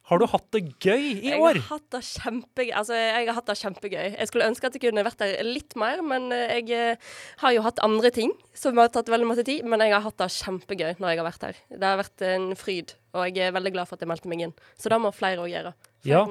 Har 0.07 0.21
du 0.23 0.27
hatt 0.31 0.47
det 0.55 0.63
gøy 0.79 1.03
i 1.03 1.33
jeg 1.33 1.41
år? 1.43 1.59
Har 1.59 1.81
hatt 1.81 1.87
det 1.97 2.03
kjempegøy. 2.07 2.71
Altså, 2.79 2.95
jeg 2.95 3.27
har 3.27 3.39
hatt 3.41 3.49
det 3.51 3.57
kjempegøy. 3.59 4.05
Jeg 4.13 4.31
skulle 4.31 4.47
ønske 4.47 4.69
at 4.69 4.77
jeg 4.79 4.85
kunne 4.85 5.07
vært 5.07 5.25
der 5.25 5.41
litt 5.47 5.75
mer, 5.79 6.03
men 6.07 6.29
eh, 6.35 6.61
jeg 6.61 6.71
eh, 6.95 7.17
har 7.43 7.57
jo 7.57 7.65
hatt 7.67 7.83
andre 7.83 8.13
ting 8.15 8.35
som 8.55 8.79
har 8.79 8.93
tatt 8.95 9.11
veldig 9.11 9.27
masse 9.33 9.47
tid. 9.49 9.67
Men 9.67 9.83
jeg 9.83 9.97
har 9.97 10.05
hatt 10.07 10.21
det 10.23 10.31
kjempegøy 10.37 10.95
når 11.03 11.11
jeg 11.11 11.23
har 11.23 11.27
vært 11.27 11.49
her. 11.49 11.61
Det 11.75 11.91
har 11.91 11.99
vært 11.99 12.27
en 12.29 12.49
fryd, 12.59 12.95
og 13.19 13.27
jeg 13.27 13.49
er 13.49 13.59
veldig 13.59 13.75
glad 13.75 13.91
for 13.91 13.99
at 13.99 14.07
jeg 14.07 14.13
meldte 14.15 14.31
meg 14.31 14.47
inn. 14.47 14.57
Så 14.79 14.95
det 14.95 15.03
må 15.03 15.15
flere 15.17 15.43
òg 15.43 15.51
gjøre. 15.51 15.75
Ja. 16.07 16.23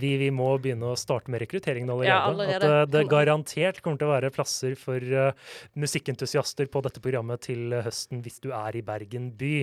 Vi, 0.00 0.12
vi 0.16 0.28
må 0.32 0.48
begynne 0.62 0.92
å 0.92 0.98
starte 0.98 1.28
med 1.32 1.42
rekrutteringen 1.42 1.90
allerede. 1.92 2.08
Ja, 2.08 2.20
allerede. 2.30 2.56
At 2.56 2.86
eh, 2.86 2.90
det 2.94 3.04
garantert 3.10 3.82
kommer 3.84 4.00
til 4.00 4.08
å 4.08 4.14
være 4.14 4.32
plasser 4.34 4.76
for 4.80 5.02
uh, 5.12 5.32
musikkentusiaster 5.78 6.70
på 6.72 6.82
dette 6.86 7.02
programmet 7.04 7.44
til 7.44 7.74
høsten 7.84 8.22
hvis 8.24 8.40
du 8.44 8.48
er 8.56 8.78
i 8.78 8.84
Bergen 8.84 9.30
by. 9.36 9.56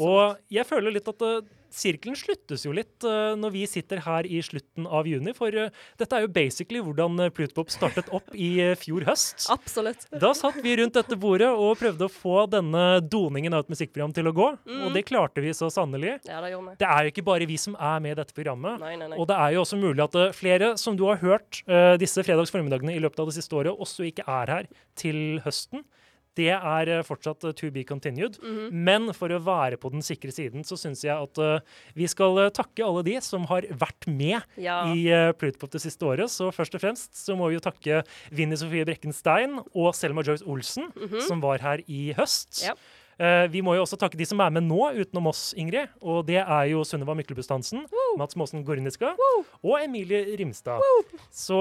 Og 0.00 0.40
jeg 0.52 0.64
føler 0.68 0.96
litt 0.96 1.10
at 1.12 1.26
eh, 1.28 1.42
sirkelen 1.74 2.16
sluttes 2.18 2.64
jo 2.66 2.72
litt 2.76 3.04
eh, 3.08 3.32
når 3.38 3.52
vi 3.54 3.62
sitter 3.70 4.02
her 4.04 4.26
i 4.28 4.40
slutten 4.44 4.86
av 4.86 5.08
juni, 5.08 5.32
for 5.36 5.54
eh, 5.56 5.70
dette 6.00 6.16
er 6.18 6.26
jo 6.26 6.30
basically 6.32 6.82
hvordan 6.84 7.18
uh, 7.22 7.30
Plutopop 7.34 7.70
startet 7.72 8.10
opp 8.14 8.34
i 8.34 8.50
eh, 8.62 8.74
fjor 8.78 9.06
høst. 9.08 9.46
Absolutt. 9.56 10.06
Da 10.22 10.32
satt 10.36 10.58
vi 10.64 10.76
rundt 10.80 10.96
dette 10.98 11.16
bordet 11.20 11.50
og 11.52 11.78
prøvde 11.80 12.06
å 12.08 12.12
få 12.12 12.44
denne 12.52 12.84
doningen 13.04 13.54
av 13.56 13.64
et 13.64 13.72
musikkprogram 13.74 14.14
til 14.16 14.28
å 14.30 14.34
gå, 14.36 14.48
Mm. 14.62 14.82
og 14.86 14.92
det 14.94 15.02
klarte 15.08 15.42
vi 15.42 15.50
så 15.56 15.66
sannelig. 15.72 16.18
Ja, 16.28 16.40
det 16.44 16.52
gjorde 16.52 16.72
vi. 16.72 16.76
Det 16.80 16.86
er 16.88 17.06
jo 17.06 17.10
ikke 17.12 17.24
bare 17.26 17.46
vi 17.48 17.56
som 17.58 17.74
er 17.80 18.02
med 18.04 18.12
i 18.14 18.18
dette 18.20 18.34
programmet. 18.36 18.78
Nei, 18.82 18.92
nei, 19.00 19.08
nei. 19.10 19.18
Og 19.18 19.26
det 19.30 19.36
er 19.38 19.54
jo 19.56 19.62
også 19.64 19.78
mulig 19.80 20.02
at 20.04 20.14
eh, 20.20 20.34
flere 20.36 20.72
som 20.80 20.96
du 20.98 21.02
har 21.08 21.18
hørt 21.22 21.62
eh, 21.66 21.94
disse 22.00 22.22
fredags 22.26 22.52
formiddagene 22.54 22.94
i 22.94 23.00
løpet 23.02 23.22
av 23.24 23.30
det 23.30 23.36
siste 23.38 23.56
året, 23.58 23.74
også 23.74 24.06
ikke 24.10 24.26
er 24.28 24.52
her 24.54 24.68
til 24.98 25.40
høsten. 25.46 25.82
Det 26.34 26.48
er 26.54 26.88
eh, 26.88 27.02
fortsatt 27.04 27.44
eh, 27.44 27.52
to 27.52 27.70
be 27.70 27.82
continued. 27.84 28.38
Mhm. 28.42 28.70
Men 28.72 29.12
for 29.12 29.28
å 29.28 29.40
være 29.44 29.76
på 29.76 29.90
den 29.92 30.00
sikre 30.00 30.32
siden, 30.32 30.64
så 30.64 30.78
syns 30.80 31.02
jeg 31.04 31.12
at 31.12 31.38
uh, 31.38 31.60
vi 31.94 32.06
skal 32.08 32.50
takke 32.56 32.84
alle 32.86 33.02
de 33.04 33.18
som 33.20 33.44
har 33.50 33.62
vært 33.68 34.06
med 34.08 34.40
Ja. 34.56 34.78
i 34.94 35.04
uh, 35.12 35.32
Plutopop 35.36 35.70
det 35.74 35.82
siste 35.84 36.00
året. 36.08 36.30
Så 36.32 36.48
først 36.54 36.74
og 36.74 36.80
fremst 36.80 37.12
så 37.18 37.36
må 37.36 37.48
vi 37.50 37.58
jo 37.58 37.64
takke 37.64 38.02
Vinni 38.32 38.56
Sofie 38.56 38.84
Brekkenstein 38.88 39.58
og 39.74 39.92
Selma 39.94 40.22
Joyce 40.24 40.46
Olsen, 40.48 40.88
Mhm. 40.96 41.20
som 41.26 41.40
var 41.40 41.58
her 41.60 41.84
i 41.88 42.12
høst. 42.16 42.62
Ja. 42.64 42.74
Eh, 43.22 43.44
vi 43.52 43.62
må 43.62 43.76
jo 43.76 43.84
også 43.84 43.98
takke 44.00 44.18
de 44.18 44.26
som 44.26 44.40
er 44.42 44.50
med 44.54 44.66
nå, 44.66 44.80
utenom 44.98 45.28
oss, 45.30 45.52
Ingrid. 45.58 45.92
Og 46.02 46.24
det 46.26 46.40
er 46.42 46.64
jo 46.72 46.82
Sunniva 46.86 47.14
Myklebust 47.18 47.52
Hansen, 47.54 47.84
Mats 48.18 48.36
Måsen 48.38 48.64
Gorniska 48.66 49.12
og 49.62 49.76
Emilie 49.78 50.36
Rimstad. 50.40 50.82
Så 51.30 51.60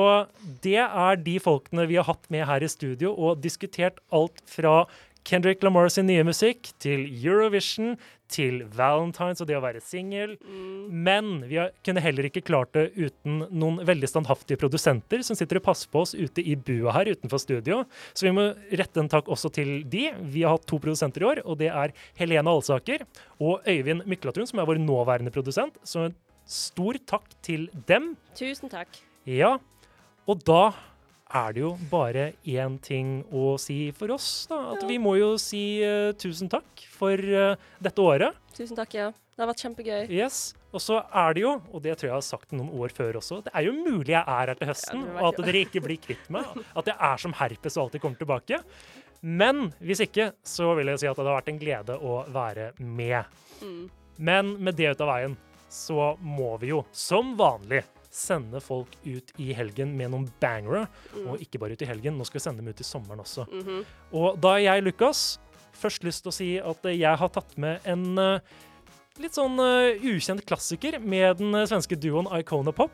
det 0.64 0.80
er 0.82 1.22
de 1.22 1.38
folkene 1.44 1.86
vi 1.90 2.00
har 2.00 2.08
hatt 2.10 2.26
med 2.34 2.48
her 2.50 2.66
i 2.66 2.72
studio 2.72 3.14
og 3.14 3.44
diskutert 3.44 4.02
alt 4.16 4.42
fra 4.50 4.86
Kendrick 5.28 5.62
Lamar 5.64 5.90
sin 5.94 6.08
nye 6.10 6.24
musikk 6.26 6.72
til 6.82 7.06
Eurovision 7.10 7.96
til 8.32 8.62
Valentines 8.74 9.42
og 9.44 9.50
det 9.50 9.58
å 9.58 9.64
være 9.64 9.82
singel. 9.84 10.38
Men 10.90 11.44
vi 11.50 11.60
har, 11.60 11.74
kunne 11.86 12.04
heller 12.04 12.28
ikke 12.30 12.44
klart 12.48 12.74
det 12.78 12.88
uten 12.96 13.44
noen 13.50 13.82
veldig 13.88 14.10
standhaftige 14.10 14.60
produsenter 14.62 15.24
som 15.28 15.38
sitter 15.38 15.60
og 15.60 15.66
passer 15.68 15.92
på 15.92 16.04
oss 16.06 16.16
ute 16.16 16.44
i 16.44 16.56
bua 16.56 16.96
her 16.96 17.12
utenfor 17.12 17.44
studio. 17.44 17.82
Så 18.14 18.28
vi 18.28 18.36
må 18.36 18.48
rette 18.80 19.04
en 19.04 19.12
takk 19.12 19.30
også 19.32 19.52
til 19.54 19.74
de. 19.92 20.08
Vi 20.32 20.46
har 20.46 20.56
hatt 20.56 20.68
to 20.70 20.80
produsenter 20.82 21.26
i 21.26 21.30
år, 21.34 21.44
og 21.46 21.60
det 21.62 21.72
er 21.72 21.96
Helene 22.20 22.56
Alsaker 22.56 23.06
og 23.40 23.68
Øyvind 23.68 24.08
Myklatun, 24.10 24.48
som 24.50 24.62
er 24.62 24.70
vår 24.70 24.82
nåværende 24.82 25.34
produsent. 25.34 25.78
Så 25.84 26.08
en 26.08 26.18
stor 26.48 26.98
takk 27.08 27.28
til 27.46 27.68
dem. 27.88 28.16
Tusen 28.38 28.72
takk. 28.72 29.04
Ja, 29.28 29.58
og 30.30 30.42
da 30.48 30.72
er 31.34 31.56
det 31.56 31.64
jo 31.64 31.72
bare 31.92 32.32
én 32.48 32.78
ting 32.84 33.22
å 33.32 33.56
si 33.62 33.92
for 33.96 34.14
oss, 34.16 34.30
da. 34.52 34.60
At 34.76 34.86
vi 34.88 35.00
må 35.02 35.16
jo 35.20 35.34
si 35.42 35.82
uh, 35.84 36.12
tusen 36.20 36.52
takk 36.52 36.86
for 36.92 37.18
uh, 37.18 37.54
dette 37.84 38.04
året. 38.04 38.38
Tusen 38.58 38.78
takk, 38.78 38.98
ja. 38.98 39.12
Det 39.32 39.44
har 39.44 39.50
vært 39.50 39.64
kjempegøy. 39.64 40.02
Yes. 40.12 40.52
Og 40.72 40.84
så 40.84 41.00
er 41.02 41.36
det 41.36 41.44
jo, 41.44 41.54
og 41.72 41.84
det 41.84 41.96
tror 41.98 42.08
jeg 42.08 42.12
jeg 42.12 42.18
har 42.20 42.26
sagt 42.28 42.56
noen 42.56 42.72
år 42.80 42.94
før 42.96 43.20
også, 43.20 43.42
det 43.46 43.52
er 43.58 43.66
jo 43.68 43.76
mulig 43.76 44.14
jeg 44.14 44.22
er 44.22 44.52
her 44.52 44.60
til 44.60 44.70
høsten, 44.70 45.06
Ja, 45.08 45.16
og 45.20 45.30
at 45.32 45.40
dere 45.48 45.64
ikke 45.66 45.84
blir 45.84 46.00
kvitt 46.04 46.28
meg. 46.32 46.48
At 46.78 46.92
jeg 46.92 46.96
er 46.96 47.24
som 47.24 47.36
herpes 47.40 47.78
og 47.78 47.88
alltid 47.88 48.04
kommer 48.04 48.22
tilbake. 48.22 48.62
Men 49.22 49.70
hvis 49.84 50.04
ikke, 50.08 50.32
så 50.48 50.72
vil 50.78 50.92
jeg 50.92 51.02
si 51.02 51.10
at 51.10 51.20
det 51.20 51.28
har 51.28 51.40
vært 51.40 51.52
en 51.52 51.62
glede 51.62 51.98
å 51.98 52.22
være 52.34 52.72
med. 52.80 53.42
Mm. 53.62 53.82
Men 54.30 54.54
med 54.64 54.78
det 54.80 54.94
ut 54.94 55.04
av 55.04 55.12
veien, 55.12 55.36
så 55.72 56.14
må 56.20 56.56
vi 56.62 56.72
jo, 56.74 56.82
som 56.92 57.36
vanlig, 57.40 57.84
sende 58.12 58.60
folk 58.64 58.94
ut 59.06 59.32
i 59.42 59.52
helgen 59.56 59.94
med 59.98 60.12
noen 60.14 60.28
bangere. 60.44 60.86
Mm. 61.14 61.30
Og 61.32 61.46
ikke 61.46 61.62
bare 61.62 61.78
ut 61.78 61.86
i 61.86 61.90
helgen, 61.90 62.18
nå 62.20 62.28
skal 62.28 62.40
vi 62.40 62.44
sende 62.44 62.64
dem 62.64 62.72
ut 62.72 62.84
i 62.84 62.88
sommeren 62.88 63.24
også. 63.24 63.48
Mhm. 63.52 63.86
Og 64.20 64.42
da 64.44 64.58
er 64.58 64.66
jeg, 64.66 64.84
Lukas, 64.90 65.40
først 65.82 66.04
lyst 66.04 66.26
til 66.26 66.32
å 66.32 66.36
si 66.36 66.50
at 66.60 66.86
eh, 66.86 67.00
jeg 67.00 67.18
har 67.18 67.32
tatt 67.34 67.56
med 67.62 67.88
en 67.90 68.20
uh, 68.20 68.60
litt 69.22 69.38
sånn 69.38 69.56
uh, 69.58 69.96
ukjent 70.04 70.44
klassiker 70.46 71.00
med 71.00 71.40
den 71.40 71.56
svenske 71.66 71.96
duoen 71.96 72.30
Icona 72.42 72.76
Pop. 72.76 72.94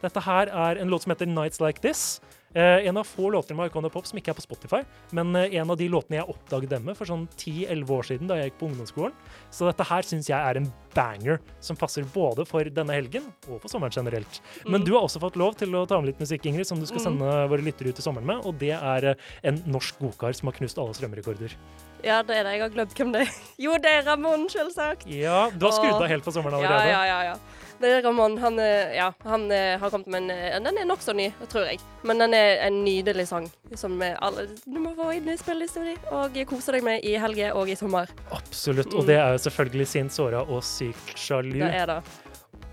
Dette 0.00 0.22
her 0.24 0.48
er 0.48 0.80
en 0.80 0.92
låt 0.92 1.04
som 1.04 1.12
heter 1.12 1.28
Nights 1.28 1.60
Like 1.60 1.82
This. 1.84 2.20
Eh, 2.52 2.86
en 2.88 2.96
av 2.96 3.04
få 3.06 3.30
låter 3.30 3.54
med 3.54 3.68
Icona 3.70 3.88
Pop 3.88 4.06
som 4.08 4.18
ikke 4.18 4.32
er 4.32 4.34
på 4.34 4.42
Spotify, 4.42 4.80
men 5.14 5.36
eh, 5.38 5.52
en 5.60 5.70
av 5.70 5.76
de 5.78 5.86
låtene 5.88 6.16
jeg 6.18 6.26
oppdaget 6.32 6.68
dem 6.72 6.82
med 6.88 6.96
for 6.98 7.06
sånn 7.06 7.28
10-11 7.38 7.92
år 7.94 8.02
siden 8.08 8.26
da 8.26 8.34
jeg 8.40 8.50
gikk 8.50 8.56
på 8.58 8.66
ungdomsskolen. 8.72 9.12
Så 9.54 9.68
dette 9.68 9.86
her 9.86 10.02
syns 10.02 10.26
jeg 10.32 10.34
er 10.40 10.58
en 10.58 10.66
banger 10.96 11.38
som 11.62 11.78
passer 11.78 12.02
både 12.10 12.42
for 12.50 12.66
denne 12.66 12.90
helgen 12.96 13.28
og 13.46 13.60
for 13.62 13.68
sommeren 13.70 13.94
generelt. 13.94 14.40
Men 14.66 14.80
Mm. 14.82 14.84
du 14.88 14.92
har 14.96 15.02
også 15.06 15.20
fått 15.22 15.36
lov 15.38 15.54
til 15.56 15.70
å 15.78 15.86
ta 15.86 16.00
med 16.00 16.10
litt 16.10 16.18
musikk, 16.18 16.42
Ingrid, 16.50 16.66
som 16.66 16.80
du 16.80 16.86
skal 16.86 16.98
Mm. 16.98 17.06
sende 17.06 17.48
våre 17.48 17.62
lyttere 17.62 17.88
ut 17.94 17.98
i 17.98 18.02
sommeren 18.02 18.26
med, 18.26 18.44
og 18.44 18.58
det 18.58 18.72
er 18.74 19.04
eh, 19.10 19.14
en 19.44 19.62
norsk 19.70 20.00
godkar 20.00 20.34
som 20.34 20.48
har 20.50 20.58
knust 20.58 20.76
alle 20.78 20.92
strømrekorder. 20.94 21.54
Ja, 22.02 22.22
det 22.24 22.34
er 22.34 22.42
det. 22.44 22.52
Jeg 22.58 22.60
har 22.62 22.70
glemt 22.70 22.94
hvem 22.98 23.12
det 23.12 23.20
er. 23.28 23.30
Jo, 23.58 23.76
det 23.78 23.86
er 23.86 24.02
Ramón, 24.02 24.48
selvsagt. 24.50 25.06
Ja, 25.06 25.50
du 25.50 25.66
har 25.66 25.72
skrudd 25.72 26.02
av 26.02 26.08
helt 26.08 26.24
for 26.24 26.32
sommeren 26.32 26.58
Ja, 26.62 26.66
allerede. 26.66 26.88
ja, 26.90 27.04
ja. 27.06 27.22
ja. 27.30 27.34
Det 27.80 27.88
er 27.88 28.02
Ramón. 28.02 28.38
Han, 28.38 28.58
eh, 28.58 28.96
ja, 28.96 29.12
han 29.24 29.52
eh, 29.52 29.78
har 29.80 29.90
kommet 29.90 30.06
med 30.06 30.22
en 30.22 30.30
eh, 30.30 30.60
Den 30.60 30.78
er 30.78 30.84
nokså 30.84 31.14
ny, 31.16 31.30
tror 31.48 31.64
jeg. 31.64 31.80
Men 32.04 32.20
den 32.20 32.34
er 32.36 32.60
en 32.66 32.82
nydelig 32.84 33.24
sang 33.30 33.48
som 33.74 33.96
alle 34.02 34.46
du 34.66 34.76
må 34.82 34.92
få 34.98 35.10
inn 35.16 35.28
i 35.32 35.36
spillelista 35.40 35.84
di 35.84 35.94
og 36.12 36.36
kose 36.50 36.74
deg 36.76 36.84
med 36.84 37.06
i 37.08 37.14
helger 37.20 37.56
og 37.56 37.70
i 37.72 37.76
sommer. 37.80 38.12
Absolutt. 38.36 38.92
Mm. 38.92 38.98
Og 39.00 39.08
det 39.08 39.16
er 39.16 39.32
jo 39.32 39.40
selvfølgelig 39.46 39.88
Sint 39.88 40.12
såra 40.12 40.44
og 40.44 40.60
Sykt 40.66 41.16
sjalu. 41.16 41.56
Det 41.56 41.72
er 41.80 41.88
det. 41.88 41.98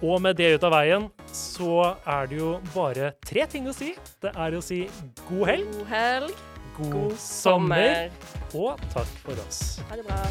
Og 0.04 0.20
med 0.22 0.38
det 0.38 0.52
ut 0.58 0.67
av 0.67 0.76
veien, 0.76 1.08
så 1.34 1.96
er 2.04 2.28
det 2.30 2.41
jo 2.41 2.52
bare 2.76 3.13
tre 3.26 3.48
ting 3.50 3.72
å 3.72 3.74
si. 3.74 3.96
Det 4.22 4.36
er 4.36 4.60
å 4.60 4.62
si 4.62 4.84
god 5.32 5.48
helg, 5.54 5.74
God 5.80 5.91
helg. 5.96 6.46
god, 6.78 6.93
God 7.00 7.17
sommer, 7.24 8.12
sommer. 8.12 8.63
og 8.67 8.88
takk 8.93 9.20
for 9.24 9.46
oss. 9.48 9.65
Ha 9.88 9.98
det 9.98 10.06
bra. 10.12 10.22